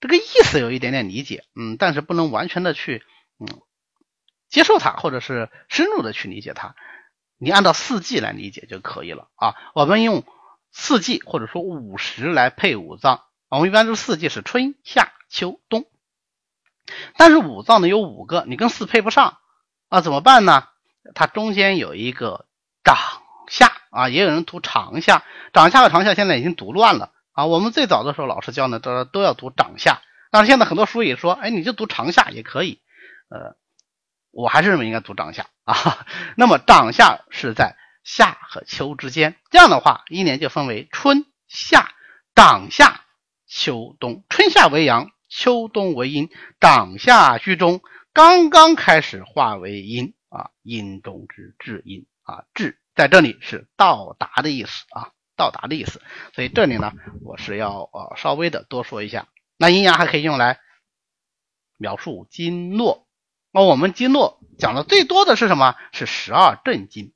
[0.00, 3.02] 这个意思有一点点理解，嗯，但是不能完全的去
[3.38, 3.46] 嗯
[4.48, 6.74] 接受它，或者是深入的去理解它。
[7.38, 9.54] 你按照四季来理解就可以了啊。
[9.74, 10.24] 我们用
[10.72, 15.86] 四季或者说五十来配五脏，我们一般都四季是春夏秋冬。
[17.16, 19.38] 但是五脏呢有五个，你跟四配不上
[19.88, 20.68] 啊，怎么办呢？
[21.14, 22.46] 它中间有一个
[22.84, 22.96] 长
[23.48, 27.46] 夏啊，也有人读长夏，长夏和长夏现在已经读乱了啊。
[27.46, 32.80] 我们最早的时候老师教呢都都要读长夏，但是现在很多书也说，哎，你就读长夏也可以，
[33.28, 33.56] 呃。
[34.30, 36.06] 我还是认为应该读长夏啊。
[36.36, 41.90] 那么长夏是在夏和秋之间，这样的话，一年就分为春夏、
[42.36, 43.00] 长夏、
[43.48, 44.22] 秋冬。
[44.28, 47.80] 春夏为阳，秋冬为阴，长夏居中，
[48.12, 56.00] 刚刚开始化为阴啊，阴中之至阴啊，至在这里是到达的意思啊，到达的意思。
[56.34, 59.28] 所以这里呢，我是要呃稍微的多说一下。
[59.56, 60.58] 那阴阳还可以用来
[61.76, 63.06] 描述经络。
[63.50, 65.74] 那我们经络讲的最多的是什么？
[65.92, 67.12] 是十二正经。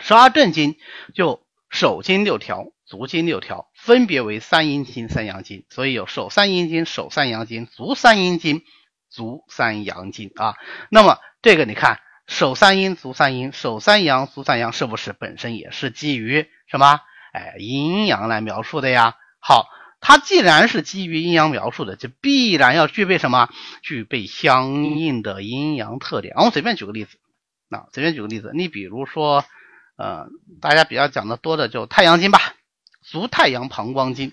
[0.00, 0.76] 十二正经
[1.14, 5.64] 就手经六条，足经六条，分别为三阴经、三阳经。
[5.70, 8.62] 所以有手三阴经、手三阳经、足三阴经、
[9.08, 10.56] 足三阳经啊。
[10.90, 17.00] 那么这个你看，手三阴、足三阴、手三阳、足三阳，是不是本身也是基于什么？
[17.32, 19.16] 哎，阴阳来描述的呀。
[19.38, 19.68] 好。
[20.02, 23.50] 它既然是基于阴阳描述的，就必然要具备什么？
[23.82, 26.32] 具备相应的阴阳特点。
[26.38, 27.18] 我们随便举个例子，
[27.68, 29.44] 啊，随便举个例子，你比如说，
[29.98, 30.26] 呃，
[30.62, 32.54] 大家比较讲的多的就太阳经吧，
[33.10, 34.32] 足太阳膀胱经，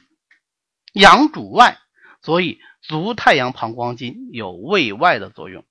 [0.94, 1.78] 阳主外，
[2.22, 5.66] 所以足太阳膀胱经有胃外的作用。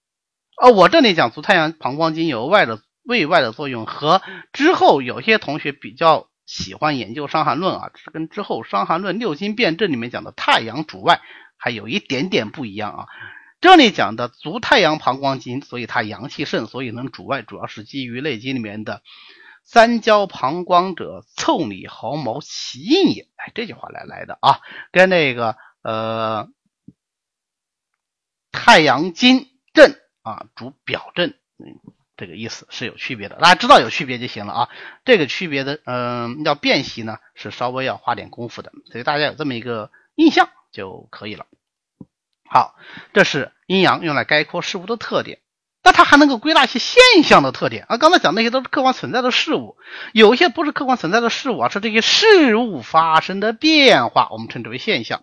[0.60, 6.28] 呃，我这里讲足太阳膀胱经有外的胃外的作用，和之后有些同学比较。
[6.46, 11.20] 喜欢研究《伤寒论》啊，是跟之后《伤寒论》六经辩证里面讲的太阳主外
[11.56, 13.06] 还有一点点不一样啊。
[13.60, 19.02] 这里讲的足太阳膀胱经，所以它阳气盛，所以能主外，主要是基于《内经》里面的
[19.66, 24.60] “三焦膀胱者，腠理毫毛其应也”哎这句话来来的啊，
[24.92, 26.48] 跟那个呃
[28.50, 31.34] 太阳经症啊主表证。
[32.16, 34.68] 这个意思是有区别的，大家知道有区别就行了啊。
[35.04, 41.46] 这个区别的，嗯，要辨析呢，是稍微要花点功夫的，所以大家有这么一个印象就可以了。
[42.48, 42.74] 好，
[43.12, 45.40] 这是阴阳用来概括事物的特点，
[45.86, 47.96] 那它还能够归纳一些现象的特点啊。
[47.96, 49.76] 刚才讲那些都是客观存在的事物，
[50.12, 55.22] 有一些不是客观存在的事物啊，是这些事物发生的变化，我们称之为现象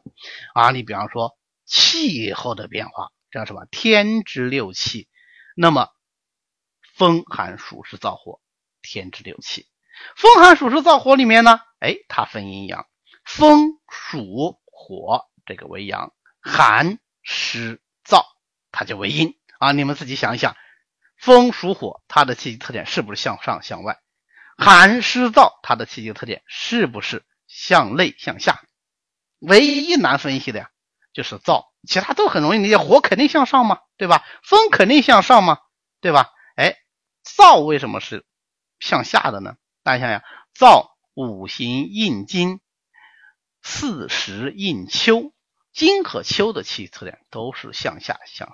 [0.53, 0.72] 啊。
[0.72, 1.36] 你比方说
[1.66, 3.66] 气候的变化，叫什么？
[3.72, 5.09] 天之六气，
[5.55, 5.89] 那么。
[6.95, 8.39] 风寒暑湿燥火，
[8.84, 9.66] 天之六气。
[10.16, 12.86] 风寒暑湿燥火里面呢，哎，它分阴阳，
[13.26, 18.22] 风暑火这个为阳，寒湿燥
[18.72, 19.72] 它就为阴啊。
[19.72, 20.56] 你们自己想一想，
[21.18, 23.99] 风属火，它的气机特点是不是向上向外？
[24.58, 28.62] 寒湿燥它的气机特点是不是向内向下？
[29.39, 30.70] 唯一难分析的呀，
[31.12, 34.24] 就是燥其他都很容易理解，火肯定向上嘛，对吧？
[34.43, 35.60] 风肯定向上嘛，
[36.01, 36.30] 对吧？
[36.56, 36.78] 哎，
[37.26, 38.26] 燥为什么是
[38.80, 39.56] 向下的呢？
[39.84, 40.24] 大家想想，
[40.56, 42.62] 燥五行应金，
[43.62, 45.34] 四时应秋，
[45.74, 48.54] 金和秋的气特点都是向下向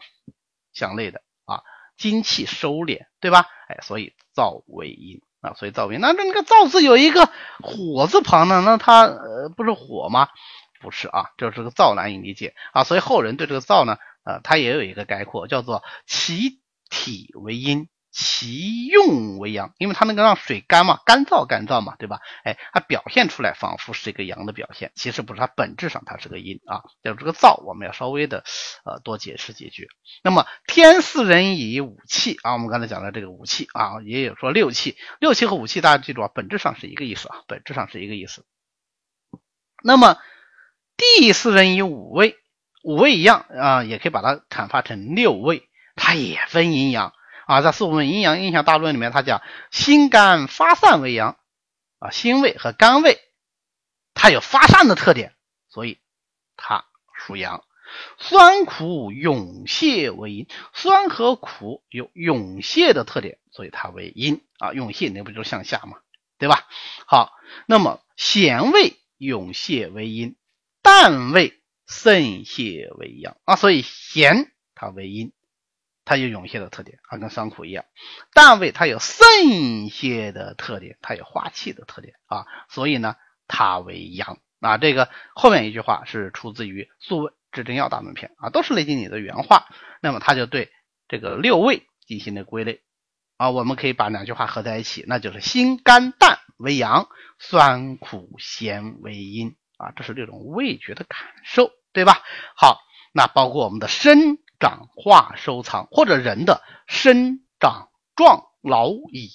[0.73, 1.61] 向内的啊，
[1.97, 3.45] 精气收敛，对吧？
[3.67, 6.01] 哎，所以燥为阴啊，所以燥为阴。
[6.01, 7.29] 那那那个燥字有一个
[7.61, 10.29] 火字旁呢，那它呃不是火吗？
[10.81, 22.19] 不是啊，这是个燥难以理解啊，所以后人对这个燥呢，呃，它也有一个概括，叫做其体为阴，其用为阳，因为它能够让水干嘛，干燥干燥嘛，对吧？
[22.43, 26.81] 哎，它表现出来仿佛是一个阳的表现，其实不是，它本质上它是个阴啊。
[27.03, 28.43] 就这个燥，我们要稍微的
[28.83, 29.87] 呃多解释几句。
[30.23, 38.43] 那么天四人以五气啊，我们刚才讲的这个五气啊，也有说六气，六气和五气大家记住啊，本质上是一个意思啊，本质上是一个意思。
[39.83, 40.17] 那么
[40.97, 42.35] 地四人以五味，
[42.83, 47.13] 五味一样啊，也可以把它阐发成六味，它也分阴阳
[47.49, 47.61] 啊。
[47.61, 49.41] 在《四五问阴阳印象大论》里面，它讲
[49.71, 51.37] 心肝发散为阳
[51.97, 53.19] 啊，心胃和肝胃
[54.13, 55.33] 它有发散的特点，
[55.69, 55.99] 所以
[56.55, 57.63] 它属阳。
[58.19, 64.73] 酸苦涌泄为阴，酸和苦有涌泄的特点，所以它为阴啊。
[64.73, 65.97] 涌泄那不就向下嘛，
[66.37, 66.67] 对吧？
[67.07, 67.33] 好，
[67.65, 70.35] 那么咸味涌泄为阴。
[70.81, 75.33] 淡味渗泄为阳啊，所以咸它为阴，
[76.09, 77.85] 它有涌泄的特点啊，跟酸苦一样。
[78.33, 83.15] 淡味它有渗泄的特点，它有化气的特点啊，所以呢，
[83.47, 84.79] 它为阳啊。
[84.79, 89.67] 这个后面一句话是出自于《素问·至真要大论篇》啊，都是雷经理的原话。
[90.01, 90.71] 那么他就对
[91.07, 92.81] 这个六味进行了归类
[93.37, 97.07] 啊，我们可以把两句话合在一起，那就是辛甘淡为阳，
[97.37, 99.55] 酸苦咸为阴。
[99.77, 102.21] 啊，这是这种味觉的感受，对吧？
[102.57, 102.79] 好，
[103.13, 109.31] 那包括我们的身长、化、收藏，或者人的生长、壮、老、矣，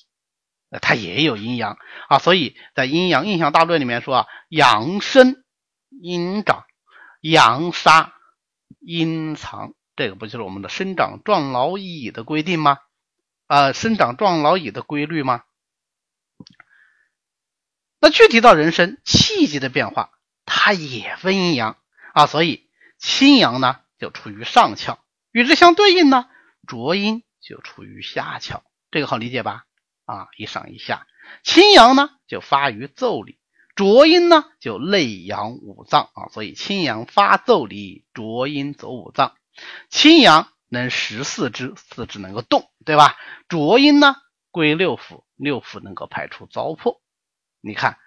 [0.83, 2.19] 它也有阴阳啊。
[2.19, 5.43] 所以在阴阳印象大论里面说啊，阳生
[5.89, 6.65] 阴长，
[7.21, 8.13] 阳杀
[8.81, 12.79] 阴藏，这个不就是我们的生长、壮、老、矣的规定吗？
[13.47, 15.45] 啊，生长、壮、老、矣的规律吗？
[18.01, 20.11] 那具体到人生气机的变化。
[20.47, 21.79] 它也分阴阳
[22.13, 22.69] 啊，所以
[22.99, 24.99] 清阳呢就处于上窍，
[25.35, 26.29] 与之相对应呢，
[26.65, 28.63] 浊阴就处于下窍，
[28.93, 29.65] 这个好理解吧？
[30.05, 31.09] 啊，一上一下，
[31.43, 33.41] 清阳呢就发于奏里，
[33.75, 39.35] 浊阴呢就内阳五脏啊，所以清阳发奏里，浊阴走五脏。
[39.91, 43.17] 清阳能食四肢，四肢能够动，对吧？
[43.49, 44.15] 浊阴呢
[44.53, 47.01] 归六腑，六腑能够排出糟粕。
[47.61, 47.99] 你看。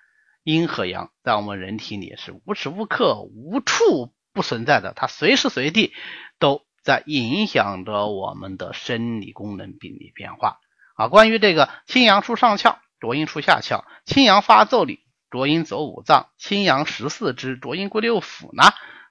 [0.44, 5.94] 阴和阳在我们人体里是无时无刻、无处不存在的，它随时随地
[6.40, 10.62] 都在影响着我们的生理功能、病理变化
[10.96, 11.10] 啊。
[11.10, 18.64] 关于这个清阳出上窍，浊阴出下窍；清阳发奏里，浊阴走五脏；清阳十四肢，浊阴归六腑呢？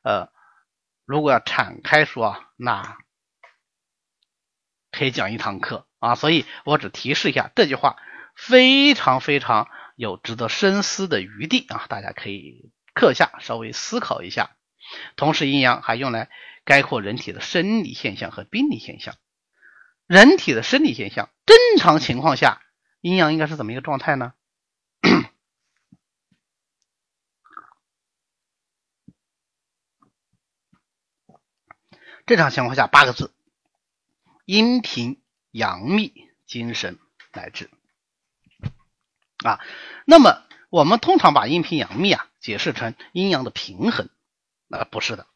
[0.03, 0.31] 呃，
[1.05, 2.97] 如果要展开说，那
[4.91, 6.15] 可以讲一堂课啊。
[6.15, 7.99] 所以我只提示一下，这句话
[8.35, 9.69] 非常非常。
[9.99, 14.51] 有值得深思的余地啊，大家可以课下稍微思考一下。
[15.17, 16.29] 同时，阴阳还用来
[16.67, 19.15] 概括人体的生理现象和病理现象。
[20.07, 22.61] 人体的生理现象，正常情况下，
[23.01, 24.35] 阴阳应该是怎么一个状态呢？
[32.27, 33.33] 正常情况下，八个字：
[34.45, 36.13] 阴平阳秘，
[36.47, 36.99] 精神
[37.33, 37.71] 乃至。
[39.45, 39.61] 啊，
[40.05, 44.11] 那么我们通常把阴平阳秘啊解释成阴阳的平衡，
[44.71, 45.29] 啊不是的，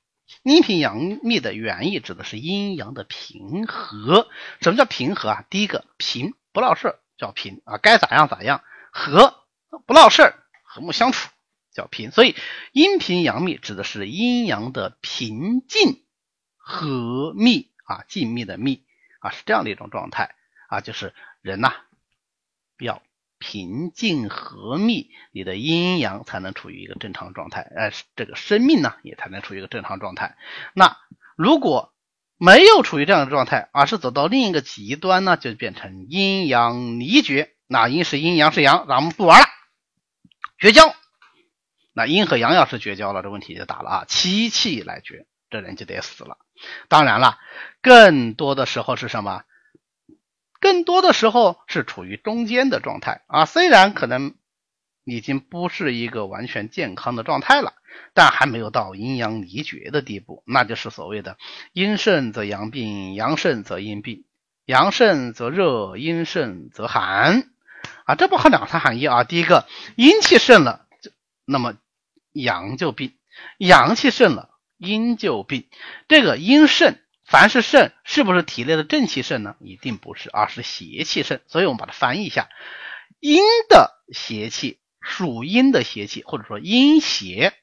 [0.43, 4.28] 阴平阳秘的原意指的是阴阳的平和。
[4.61, 5.45] 什么叫平和啊？
[5.51, 9.45] 第一个平不闹事叫平啊，该咋样咋样；和
[9.87, 11.31] 不闹事儿，和睦相处
[11.72, 12.11] 叫平。
[12.11, 12.35] 所以
[12.72, 16.03] 阴平阳秘指的是阴阳的平静
[16.57, 18.85] 和密啊，静谧的密
[19.20, 20.35] 啊，是这样的一种状态
[20.68, 21.74] 啊，就是人呐
[22.78, 23.03] 要。
[23.41, 30.36] 平静和密，你的阴阳才能处于一个正常状态，哎，这个生命呢也才能处于一个正常状态。
[30.74, 30.97] 那
[31.36, 31.93] 如果
[32.36, 37.55] 没有处于这样的状态，而是走到另一个极端呢，就变成阴阳离绝。
[37.66, 39.47] 那阴是阴，阳是阳，咱们不玩了，
[40.59, 40.95] 绝交。
[41.93, 46.38] 那阴和阳要是绝交了，这问题就大了啊，七气来绝，这人就得死了。
[46.88, 47.38] 当然了，
[47.82, 49.43] 更多的时候是什么？
[50.61, 54.34] 更多的时候是处于中间的状态啊，虽然可能
[55.04, 57.72] 已经不是一个完全健康的状态了，
[58.12, 61.38] 但还没有到阴阳离绝的地步，那就是所谓的
[61.72, 64.24] 阴盛则阳病，阳盛则阴病，
[64.66, 67.50] 阳盛则热，阴盛则寒
[68.04, 69.24] 啊，这包含两层含义啊。
[69.24, 70.86] 第一个，阴气盛了，
[71.46, 71.74] 那么
[72.32, 73.12] 阳就病；
[73.58, 75.66] 阳气盛了，阴就病。
[76.06, 76.98] 这个阴盛，
[77.31, 79.55] 凡是盛，是不是体内的正气盛呢？
[79.61, 81.41] 一定不是，而是邪气盛。
[81.47, 82.49] 所以我们把它翻译一下，
[83.20, 84.81] 阴的邪气。
[85.03, 87.55] 属阴的邪气，或者说阴邪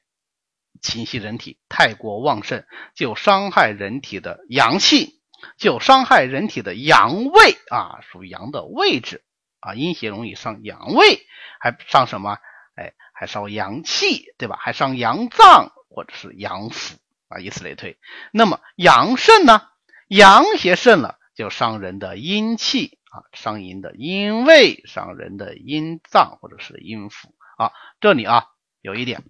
[0.82, 2.64] 侵袭人体太过旺盛，
[2.96, 5.20] 就伤害人体的阳气，
[5.56, 9.22] 就伤害人体的阳位啊，属阳的位置
[9.60, 11.20] 啊，阴邪容易伤阳位，
[11.60, 12.38] 还伤什么？
[12.74, 14.58] 哎，还伤阳气，对吧？
[14.60, 16.94] 还伤阳脏或者是阳腑
[17.28, 17.98] 啊，以此类推。
[18.32, 19.62] 那么阳盛呢？
[20.08, 22.96] 阳邪盛了，就伤人的阴气。
[23.10, 27.72] 啊，伤阴的阴位，伤人的阴脏或者是阴腑啊。
[28.00, 28.48] 这里啊
[28.82, 29.24] 有一点，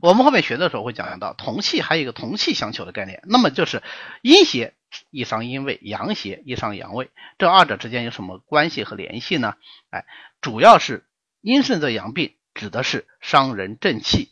[0.00, 3.22] 我们后面学的时候会讲到同气，还有一个同气相求的概念。
[3.24, 3.82] 那么就是
[4.20, 4.74] 阴邪
[5.08, 9.54] 易伤阴位，阳邪易伤阳位，这二者之间有什么关系和联系呢？
[9.88, 10.04] 哎，
[10.42, 11.06] 主要是
[11.40, 14.28] 阴盛则阳病，指的是伤人正气；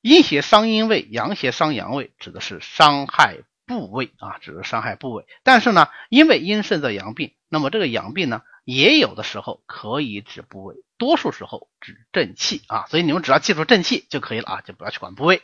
[0.00, 3.38] 阴邪伤阴位，阳邪伤阳位，指的是伤害。
[3.66, 15.40] 部位啊，指的是伤害部位，但是呢，因为阴盛则阳病，那么这个阳病呢，也有的时候可以指部位，多数时候指正气啊，所以你们只要记住正气就可以了啊，就不要去管部位。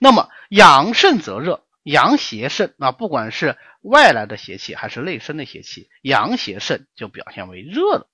[0.00, 8.06] 那么阳盛则热，阳邪盛啊，不管是外来的邪气还是内生的邪气，阳邪盛就表现为热了，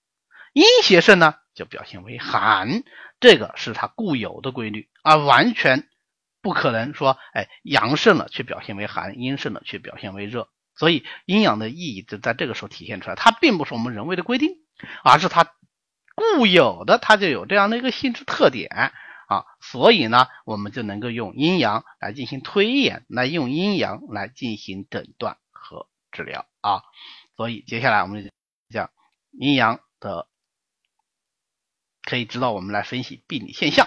[0.53, 2.85] 阴邪盛呢就表现为寒，
[3.21, 5.89] 这个是它固有的规律啊，完全。
[6.41, 13.17] 不可能说，哎，阳盛了却表现为寒，阴盛了却表现为热，所以阴阳的意义就在这个时候体现出来。
[13.17, 14.53] 它并不是我们人为的规定，
[15.03, 15.53] 而是它
[16.15, 18.93] 固有的，它就有这样的一个性质特点
[19.27, 19.45] 啊。
[19.61, 26.83] 所以呢，我们就能够用阴阳来进行推演，来用阴阳来进行诊断和治疗啊。
[27.37, 28.31] 所以接下来我们
[28.71, 28.91] 讲
[29.33, 30.29] 阴阳的，
[32.09, 33.87] 可以指导我们来分析病理现象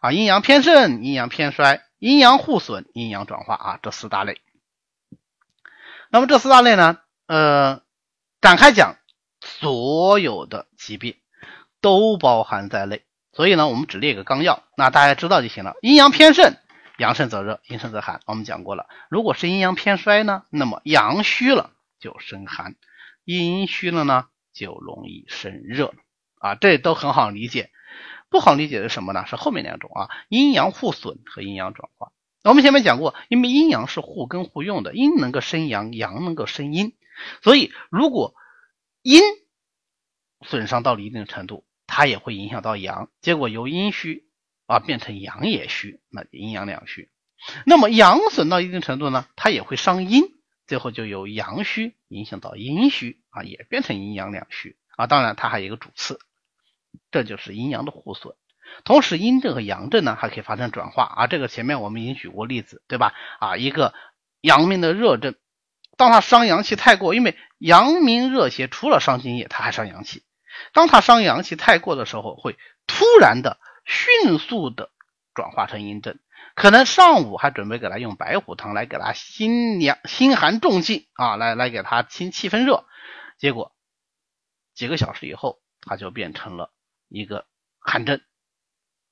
[0.00, 1.82] 啊，阴阳偏盛，阴阳偏衰。
[1.98, 4.40] 阴阳互损，阴阳转化啊，这四大类。
[6.10, 7.82] 那么这四大类呢，呃，
[8.40, 8.96] 展开讲，
[9.42, 11.16] 所有的疾病
[11.82, 13.02] 都包含在内。
[13.32, 15.74] 所以呢，我们只列个纲要，那大家知道就行了。
[15.82, 16.54] 阴阳偏盛，
[16.96, 18.20] 阳盛则热，阴盛则寒。
[18.24, 18.86] 我们讲过了。
[19.10, 22.76] 如果是阴阳偏衰呢，那么阳虚了就生寒，
[23.24, 25.92] 阴虚了呢就容易生热
[26.40, 27.70] 啊，这都很好理解。
[28.30, 29.24] 不好理解的是什么呢？
[29.26, 32.12] 是后面两种啊，阴阳互损和阴阳转化。
[32.44, 36.94] 我们前面讲过，因为阴阳是互根互用的，阴能够生阳，阳能够生阴，
[37.42, 38.34] 所以如果
[39.02, 39.22] 阴
[40.46, 44.28] 损伤到了一定程度，它也会影响到阳，结果由阴虚
[44.66, 47.10] 啊变成阳也虚，那阴阳两虚。
[47.64, 50.22] 那么阳损到一定程度呢，它也会伤阴，
[50.66, 55.06] 最后就由阳虚影响到阴虚啊，也变成阴阳两虚啊。
[55.06, 56.20] 当然，它还有一个主次。
[57.10, 58.34] 这就是阴阳的互损，
[58.84, 61.26] 同时阴症和阳症呢还可以发生转化啊。
[61.26, 63.14] 这个前面我们已经举过例子，对吧？
[63.40, 63.94] 啊，一个
[64.40, 65.34] 阳明的热症，
[65.96, 70.22] 当它伤阳气太过，因为阳明热邪除了伤津液，它还伤阳气。
[70.72, 74.90] 当它伤阳气太过的时候，会突然的、迅速的
[75.34, 76.18] 转化成阴症。
[76.54, 82.84] 可能上午还准备给他用白虎汤来给他心凉、心寒重气啊，来来给他清气分热，
[83.38, 83.72] 结果
[84.74, 86.72] 几个小时以后，他就变成了。
[87.08, 87.46] 一个
[87.78, 88.20] 寒症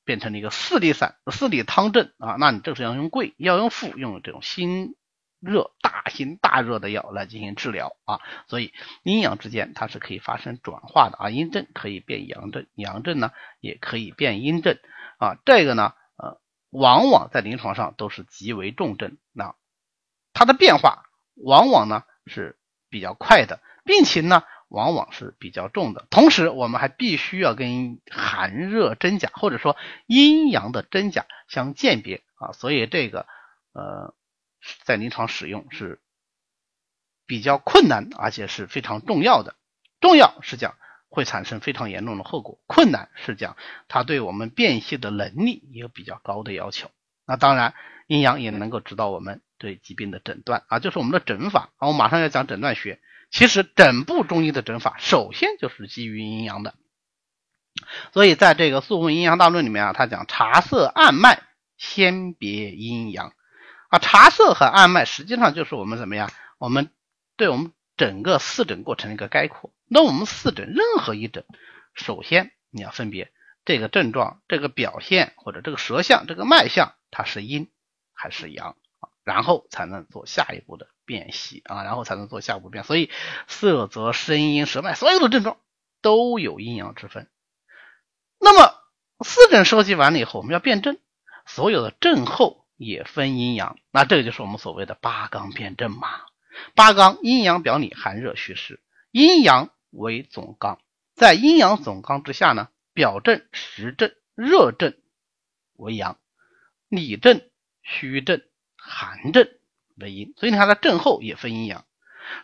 [0.04, 4.94] 变成了一个四里散、四里汤症啊，那你这时候要用贵，要用附，用这种心
[5.40, 8.20] 热、大心大热的药来进行治疗啊。
[8.46, 8.72] 所以
[9.02, 14.78] 阴阳之间它是可以发生转化的啊，阴症可以变阳症，阳症呢也可以变阴症
[15.18, 15.36] 啊。
[15.44, 16.40] 这个呢，呃，
[16.70, 19.56] 往往在临床上都是极为重症，那
[20.32, 22.58] 它的变化往往呢是
[22.90, 24.44] 比较快的，病情呢。
[24.68, 33.26] 往往是比较重的，同时我们还必须要跟寒热真假或者说阴阳的真假相鉴别啊，所以这个
[33.72, 34.14] 呃
[34.82, 36.00] 在临床使用是
[37.26, 39.54] 比较困难，而且是非常重要的。
[40.00, 40.74] 重要是讲
[41.08, 43.56] 会产生非常严重的后果，困难是讲
[43.86, 46.90] 它对我们辨析的能力也有比较高的要求。
[47.24, 47.74] 那当然，
[48.08, 51.88] 阴阳也能够指导我们对疾病的诊断啊，就是我们的诊法啊。
[51.88, 53.00] 我马上要讲诊断学。
[53.36, 56.74] 其实整部中医的诊法，首先就是基于阴阳的。
[58.14, 61.42] 所以在这个《素问阴阳大论》里面啊，他讲茶色暗脉，
[61.76, 63.34] 先别阴阳
[63.90, 63.98] 啊。
[63.98, 66.32] 茶色和暗脉实际上就是我们怎么样？
[66.56, 66.88] 我们
[67.36, 69.70] 对我们整个四诊过程的一个概括。
[69.86, 71.44] 那我们四诊任何一诊，
[71.92, 73.30] 首先你要分别
[73.66, 77.70] 这个症状、这个表现或者这个舌象、这个脉象，它是阴
[78.14, 78.78] 还是阳？
[79.24, 82.84] 然后才能做下一步的辨析啊，然后才能做下一步辨。
[82.84, 83.10] 所以
[83.48, 85.56] 色泽、声音、舌脉，所有的症状
[86.02, 87.30] 都有阴阳之分。
[88.38, 88.74] 那么
[89.24, 90.98] 四诊收集完了以后，我们要辨证，
[91.46, 96.08] 所有的症候也分阴阳，那这个就是我们所谓的八纲辨证嘛。
[96.74, 98.80] 八纲阴阳表里寒热虚实，
[99.10, 100.78] 阴阳为总纲，
[101.14, 104.94] 在阴阳总纲之下呢，表证实证热症
[105.76, 106.18] 为阳，
[106.88, 107.40] 里症
[107.82, 108.42] 虚症
[108.76, 109.48] 寒症
[109.96, 111.84] 为阴，所以你看它症候也分阴阳。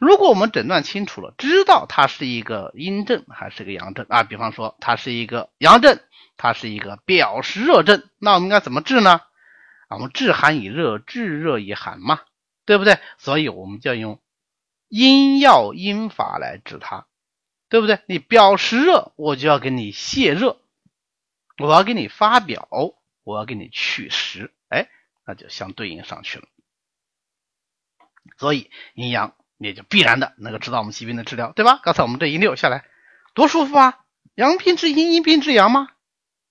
[0.01, 4.23] 如果我们诊断清楚了，知道它是一个阴症还是个阳症啊？
[4.23, 6.01] 比方说它是一个阳症，
[6.37, 9.21] 它是一个表实热症，那我们应该怎么治呢？
[9.89, 12.21] 啊，我们治寒以热，治热以寒嘛。
[12.65, 13.01] 对不对？
[13.19, 14.21] 所以我们就要用
[14.87, 17.07] 阴药阴法来治它，
[17.69, 17.99] 对不对？
[18.07, 20.61] 你表实热，我就要给你泻热，
[21.59, 22.69] 我要给你发表，
[23.25, 24.89] 我要给你祛实，哎，
[25.27, 26.45] 那就相对应上去了。
[28.39, 31.81] 所以阴阳也就必然的能够指导我们疾病的治疗，对吧？
[31.83, 32.85] 刚才我们这一溜下来
[33.35, 33.99] 多舒服啊！
[34.35, 35.89] 阳病治阴，阴病治阳吗？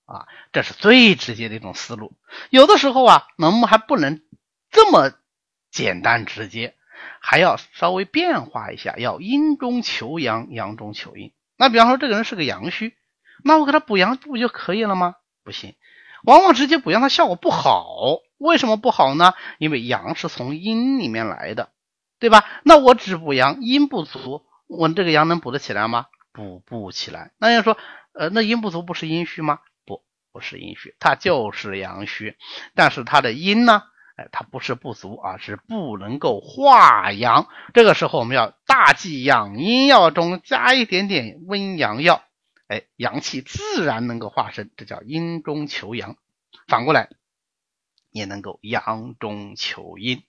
[0.06, 2.12] 啊，这是最直接的一种思路。
[2.50, 4.20] 有的时候啊，我们还不能
[4.70, 5.12] 这么。
[5.72, 6.74] 简单直接，
[7.18, 11.32] 还要稍微变化一下，要阴中求阳，阳中求阴。
[11.56, 12.94] 那比方说这个人是个阳虚，
[13.42, 15.14] 那我给他补阳不就可以了吗？
[15.42, 15.74] 不行，
[16.24, 18.18] 往往直接补阳，它效果不好。
[18.42, 19.34] 为什么不好呢？
[19.58, 21.70] 因为阳是从阴里面来的，
[22.18, 22.44] 对吧？
[22.64, 26.06] 那我只补阳，阴不足，我这个阳能补得起来吗？
[26.32, 27.32] 补不起来。
[27.38, 27.76] 那要说，
[28.14, 29.60] 呃，那阴不足不是阴虚吗？
[29.86, 32.36] 不，不是阴虚，它就是阳虚，
[32.74, 33.84] 但是它的阴呢？
[34.16, 37.48] 哎，它不是不足啊，是不能够化阳。
[37.72, 42.22] 这个时候我们要大剂养阴药中加一点点温阳药，
[42.68, 46.16] 哎，阳气自然能够化生，这叫阴中求阳。
[46.68, 47.08] 反过来
[48.12, 50.22] 也能够阳中求阴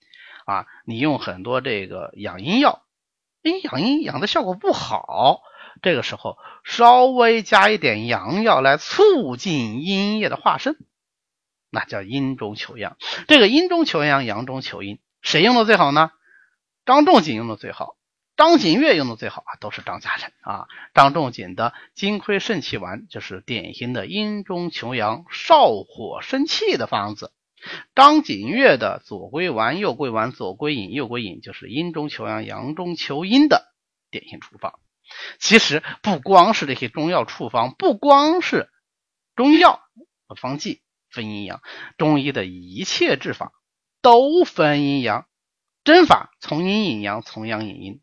[0.44, 0.66] 啊。
[0.84, 2.82] 你用很多这个养阴药，
[3.44, 5.40] 哎，养阴养的效果不好，
[5.82, 10.76] 这个时候稍微加一点阳药来促进阴液的化生。
[11.70, 16.12] 那叫阴中求阳，这个阴中求阳，阳中求阴，谁用的最好呢？
[16.86, 17.96] 张仲景用的最好，
[18.36, 20.68] 张景岳用的最好啊，都是张家人啊。
[20.94, 27.32] 张仲景的金匮肾气丸就是典型的阴中求阳、少火生气的方子。
[27.94, 33.72] 张景岳的左归丸、右归丸、左归饮、右归饮就是阴中求阳、阳中求阴的
[34.10, 34.78] 典型处方。
[35.38, 38.70] 其实不光是这些中药处方，不光是
[39.36, 39.80] 中药
[40.26, 40.80] 和方剂。
[41.10, 41.62] 分阴阳，
[41.96, 43.52] 中医的一切治法
[44.02, 45.28] 都分阴阳，
[45.84, 48.00] 针法从阴引阳，从阳引阴，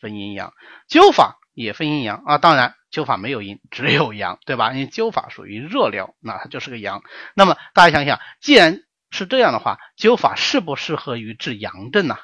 [0.00, 0.54] 分阴阳；
[0.88, 2.38] 灸法也分阴阳啊。
[2.38, 4.72] 当然，灸法没有阴，只有阳，对吧？
[4.72, 7.02] 因为灸法属于热疗，那它就是个阳。
[7.34, 8.80] 那么大家想想，既然
[9.14, 12.18] 是这样的话，灸法适不适合于治阳症呢？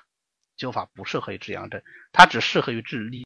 [0.58, 1.82] 灸法不适合于治阳症，
[2.12, 3.24] 它只适合于治里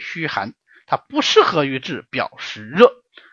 [0.00, 0.54] 虚寒，
[0.86, 2.92] 它不适合于治表实热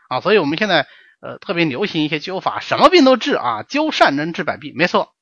[0.10, 0.22] 啊。
[0.22, 0.88] 所以我们现在。
[1.22, 5.16] 呃，特别流行一些灸法，什么病都治啊，灸善能治百病，没错，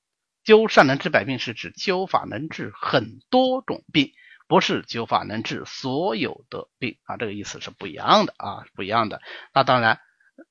[0.44, 4.12] 灸善能治百病是指灸法能治很多种病，
[4.50, 9.22] 不是灸法能治所有的病啊，这个意思是不一样的啊，不一样的。
[9.54, 10.02] 那当然，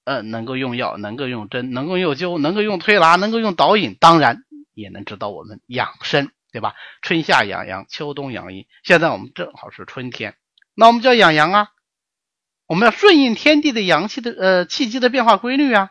[0.04, 4.44] 呃，能够用药，能够用针，能够用灸，能够用推拿，能够用导引，当然
[4.74, 6.74] 也能指导我们养生，对吧？
[7.02, 10.34] 春夏养阳，秋冬养阴，现在我们正好是春天，
[10.74, 11.68] 那我们就要养阳啊。
[12.66, 15.90] 我们要顺应天地的阳气的呃气机的变化规律啊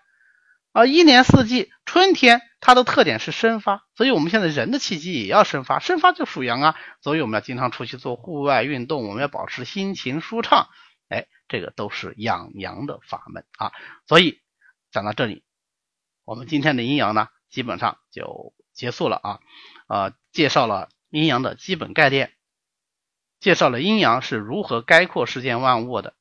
[0.72, 10.70] 啊一年四季春天它的特点是生发，所以我们现在人的气机也要生发，生发就属阳啊，所以我们要经常出去做户外运动，我们要保持心情舒畅，
[11.08, 13.74] 哎，这个都是养阳的法门啊。
[14.08, 14.42] 所以
[14.90, 15.44] 讲到这里，
[16.24, 19.40] 我们今天的阴阳呢基本上就结束了啊
[19.88, 22.32] 啊，介绍了阴阳的基本概念，
[23.42, 26.16] 介绍了阴阳是如何概括世间万物的。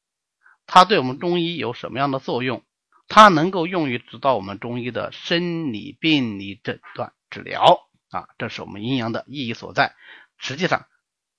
[0.67, 2.65] 它对我们中医有什么样的作用？
[3.09, 9.95] 它能够用于指导我们中医的生理病理诊断治疗啊，这是我们阴阳的意义所在。
[10.39, 10.87] 实际上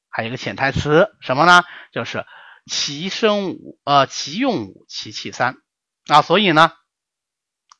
[0.10, 1.64] 还有一个潜台词，什么呢？
[1.94, 2.26] 就是
[2.72, 5.58] 其生五呃，其用五，其气三
[6.08, 6.22] 啊。
[6.22, 6.72] 所以呢，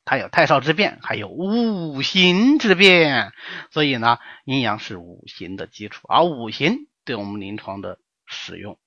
[0.04, 3.32] 它有太少之变，还有五行之变。
[3.70, 8.78] 所以呢，阴阳是五行的基础，而五行对我们临床的使用、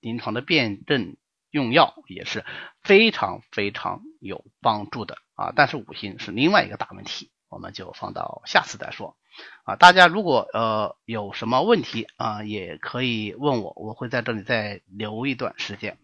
[0.00, 1.16] 临床的辨证。
[1.50, 2.44] 用药也是
[2.82, 9.16] 非常非常有帮助的啊，但是五行是另外一个大问题，我们就放到下次再说
[9.64, 9.76] 啊。
[9.76, 15.98] 大家如果呃有什么问题啊，也可以问我，我会在这里再留一段时间。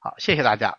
[0.00, 0.78] 好，谢谢大家。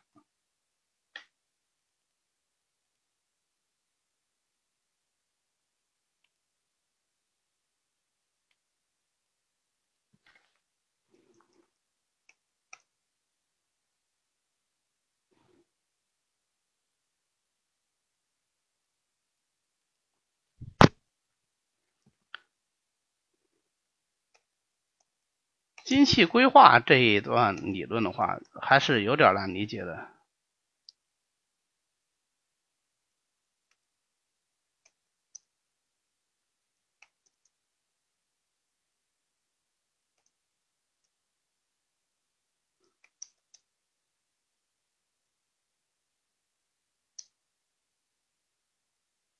[25.89, 30.07] 精气规划这一段理论的话，还是有点难理解的。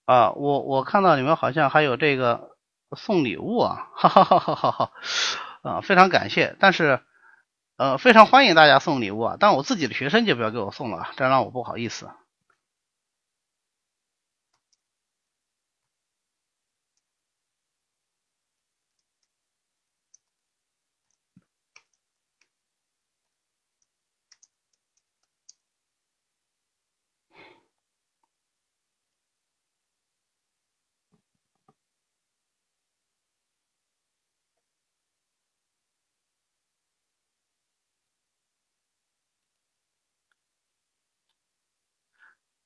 [0.05, 2.57] 啊，我我看到你们好像还有这个
[2.97, 4.91] 送礼物啊，哈哈哈哈哈哈，
[5.61, 7.02] 啊，非常感谢，但是
[7.77, 12.10] 呃，非常欢迎大家送礼物啊，但我自己的学生就不要给我送了，这让我不好意思。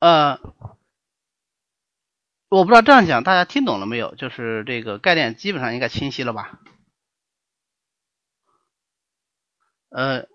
[0.04, 0.38] 呃，
[2.50, 4.16] 我不知道这样讲大家听懂了没有？
[4.16, 6.60] 就是这个概念基本上应该清晰了吧？
[9.92, 10.33] 呃。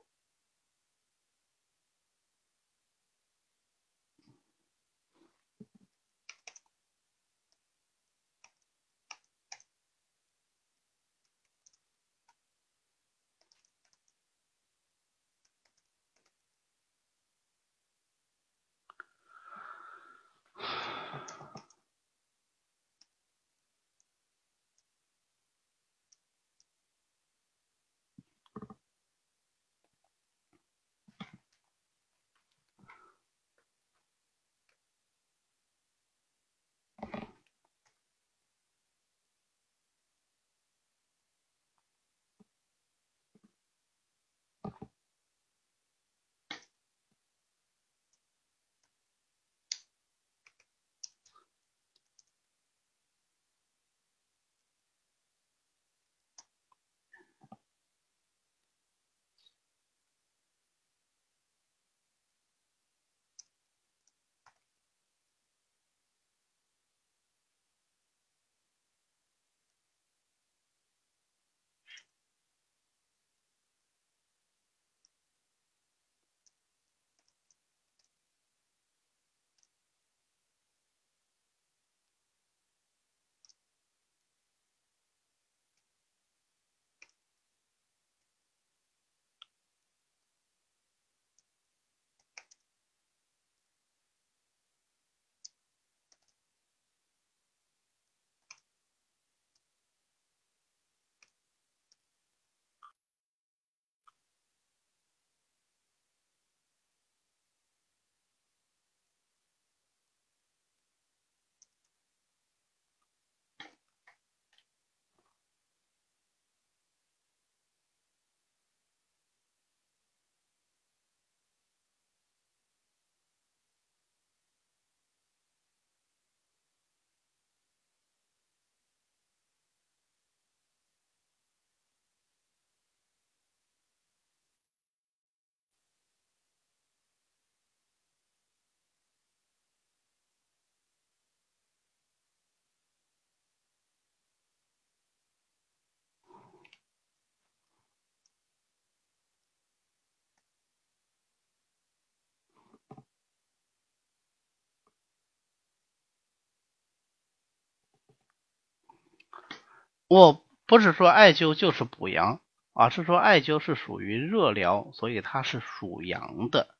[160.08, 162.40] 我不是说艾灸就是补阳，
[162.72, 166.74] 而是说艾灸是属于热疗，所以它是属阳的。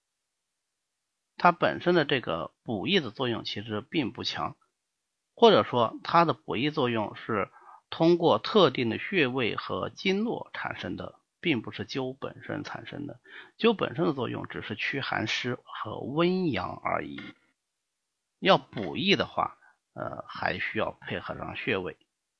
[1.36, 4.56] 它本身的这个补益的作用其实并不强，
[5.34, 7.50] 或者说它的补益作用是
[7.90, 13.20] 通过特定的穴位和经络产生的，并不是灸本身产生的。
[13.58, 17.20] 灸本身的作用只是驱寒湿和温阳而已。
[18.38, 19.58] 要补益的话，
[19.92, 21.98] 呃，还需要配合上穴位。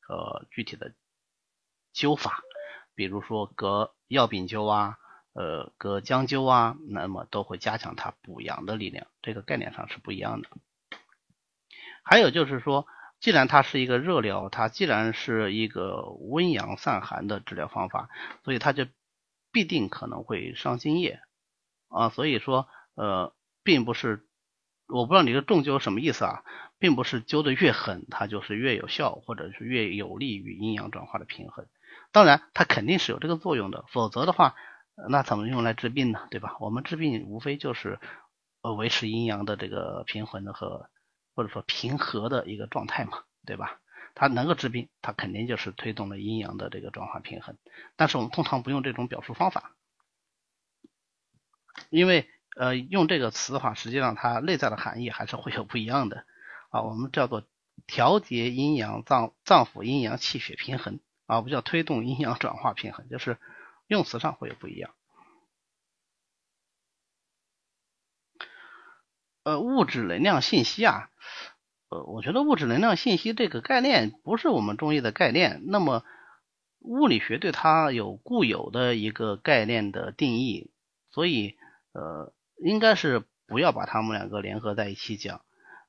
[0.09, 0.95] 呃，具体的
[1.95, 2.43] 灸法，
[2.95, 4.99] 比如说隔药饼灸啊，
[5.35, 10.49] 呃，隔姜灸啊，那么都会加强它补阳的力量，这个概念上是不一样的。
[12.03, 12.87] 还有就是说，
[13.21, 18.09] 既然它是一个热疗，它既然是一个温阳散寒的治疗方法，
[18.45, 18.87] 所以它就
[19.53, 21.21] 必定可能会伤津液
[21.89, 22.09] 啊。
[22.09, 24.28] 所以说，呃，并不是，
[24.89, 26.43] 我不知道你的重灸什么意思啊。
[26.81, 31.67] 并不是灸的越狠，它就是越有效，或者是越有利于阴阳转化的平衡。
[32.13, 34.55] 当然它肯定是有这个作用的，否则的话，
[35.09, 36.29] 那怎么用来治病呢？
[36.31, 36.57] 对吧？
[36.61, 37.99] 我们治病无非就是
[38.63, 40.89] 呃维持阴阳的这个平衡的和
[41.35, 43.81] 或者说平和的一个状态嘛，对吧？
[44.15, 47.59] 它能够治病，它肯定就是推动了阴阳的这个转化平衡。
[47.97, 49.75] 但是我们通常不用这种表述方法，
[51.91, 56.25] 因为呃用这个词的话，实际上它内在的含义还是会有不一样的
[56.71, 56.83] 啊。
[56.83, 57.45] 我们叫做
[57.87, 63.39] 调节阴阳脏脏腑阴阳气血平衡啊，不叫推动阴阳转化平衡，就是
[63.87, 64.91] 用词上会有不一样。
[69.45, 71.11] 呃，物质能量信息啊。
[71.91, 76.05] 呃，我觉得物质能量信息这个概念不是我们中医的概念，那么
[76.81, 80.71] 物理学对它有固有的一个概念的定义，
[81.11, 81.57] 所以
[81.93, 85.41] 呃，应该是不要把它们两个联合在一起讲。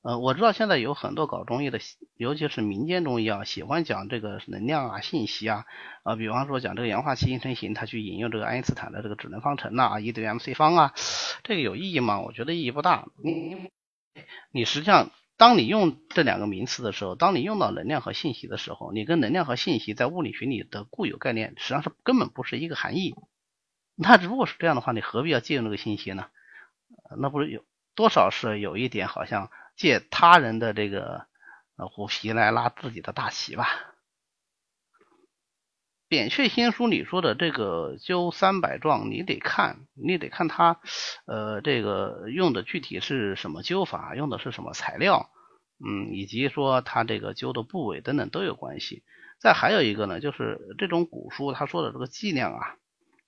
[0.02, 1.80] 呃，我知道现在有很多搞中医的，
[2.16, 5.66] 尤其是民间中医啊，喜欢讲这个能量啊、信息啊，
[6.04, 10.94] 啊，比方说讲这个氧化气形成型，他去引用这个爱因斯坦的这个质能方程呐，E 等于 mc 方啊，
[11.44, 12.22] 这个有意义吗？
[12.22, 13.08] 我觉得意义不大。
[13.24, 13.70] 你
[14.52, 15.12] 你实际上。
[15.40, 23.16] 当你用这两个名词的时候，当你用到能量和信息的时候，你跟能量和信息在物理学里的固有概念实际上是根本不是一个含义。
[23.96, 26.26] 那如果是这样的话，你何必要借用这个信息呢？
[27.18, 27.64] 那不是有
[27.96, 31.26] 多少是有一点好像借他人的这个
[31.76, 33.68] 虎皮来拉自己的大旗吧？
[36.08, 40.80] 扁鹊新书里说的这个灸三百壮，你得看，你得看它，
[41.26, 45.30] 呃，这个用的具体是什么灸法，用的是什么材料，
[45.78, 49.04] 嗯，以及说它这个灸的部位等等都有关系。
[49.40, 52.76] 再还有一个呢，就是这种古书他说的这个剂量啊，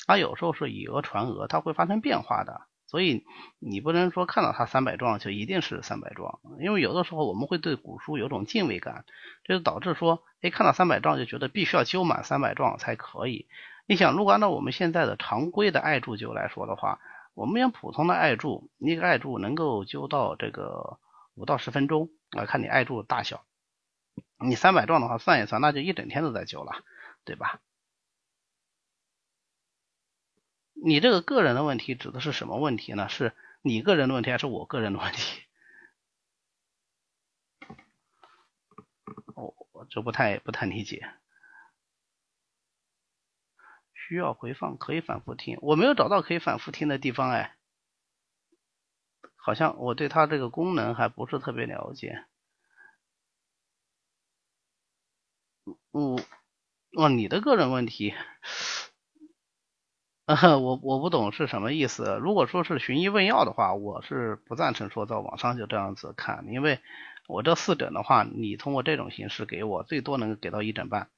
[0.07, 2.61] 它有时候是以讹传讹，它会发生变化的。
[2.91, 3.23] 所以
[3.59, 9.05] 你不能说看到它三百壮就一定是三百壮，因为有的时候我们会对古书有种敬畏感，
[9.45, 13.47] 这就导致说，哎，看到三百壮就觉得必须要灸满三百壮才可以。
[13.85, 16.99] 你想，如果按照我们现在的常规的艾柱灸来说的话，
[17.33, 20.97] 我们用普通的艾柱，一个艾柱能够灸到这个
[21.35, 23.45] 五到十分钟啊，看你艾柱大小。
[24.37, 26.83] 你三百壮的话，算一算，那就一整天都在灸了，
[27.23, 27.61] 对吧？
[30.83, 33.07] 你这个个人的问题指的是什么问题呢？
[33.07, 35.43] 是你个人的问题还是我个人的问题？
[39.35, 41.13] 我我这不太不太理解。
[43.93, 47.55] 需要回放可以反复听，我没有找到可以反复听的地方哎，
[49.35, 52.25] 好像我对它这个功能还不是特别了解。
[55.93, 56.17] 嗯，
[56.93, 58.13] 哦，你的个人问题。
[60.61, 62.17] 我我不懂是什么意思。
[62.21, 66.79] 如果说是寻医问药的话，我是不赞成说在网上就这样子看，因为
[67.27, 71.09] 我这四诊的话，你通过这种形式给我，最多能给到一诊半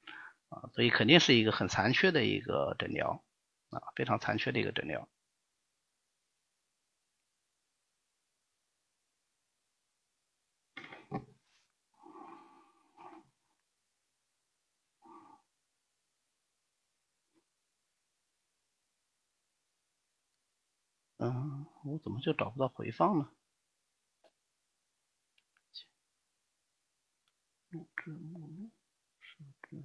[0.48, 3.22] 啊，所以肯定是一个很残缺的一个诊疗
[3.70, 5.08] 啊，非常残缺的一个诊疗。
[21.30, 23.28] 嗯，我怎么就找不到回放呢？
[27.70, 28.70] 录制目录
[29.20, 29.84] 设置，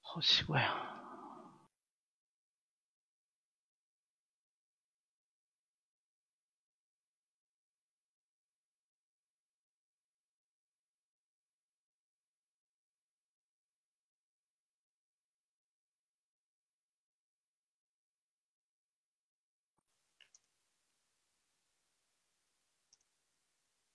[0.00, 1.01] 好奇怪啊！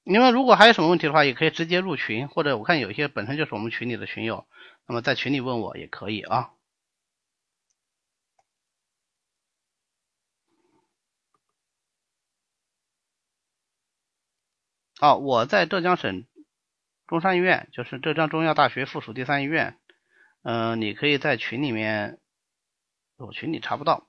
[0.09, 4.47] 你们如果还有什么问题的话，也可以直接入群，或者我看有些本身就是我们群里的群友，
[4.87, 6.53] 那么在群里问我也可以啊。
[14.97, 16.25] 好，我在浙江省
[17.05, 19.77] 中山医院，就是浙江中医药大学附属第三医院。
[20.43, 22.17] 嗯，你可以在群里面，
[23.17, 24.07] 我群里查不到，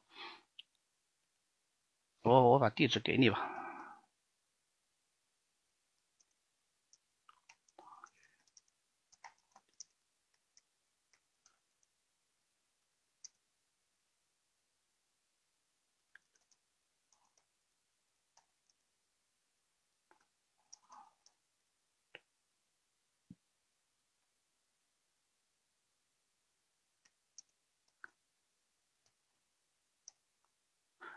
[2.22, 3.57] 我我把地址给你吧。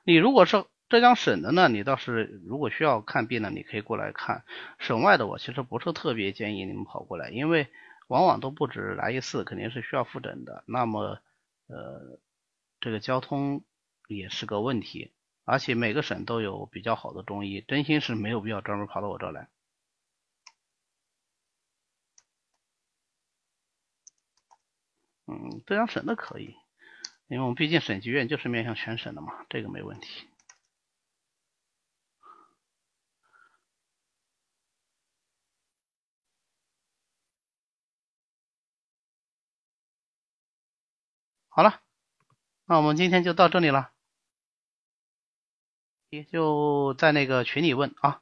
[0.03, 4.43] 你如果是浙江省的呢，你倒是如果需要看病呢，你可以过来看。
[4.79, 7.67] 省外的我其实不是特别建议你们跑过来，因为
[8.07, 10.63] 往往都不止来一次，肯定是需要复诊的。
[10.67, 11.19] 那么
[11.67, 12.19] 呃，
[12.79, 13.63] 这个交通
[14.07, 15.11] 也是个问题，
[15.45, 19.47] 而且每个省都有比较好的中医，真心是没有必要专门跑到我这来。
[25.27, 26.55] 嗯，浙江省的可以，
[27.31, 30.27] 因为我们毕竟省级院就是面向全省的嘛，这个没问题。
[41.47, 41.79] 好了，
[42.65, 43.91] 那我们今天就到这里了，
[46.09, 48.21] 也就在那个群里问啊。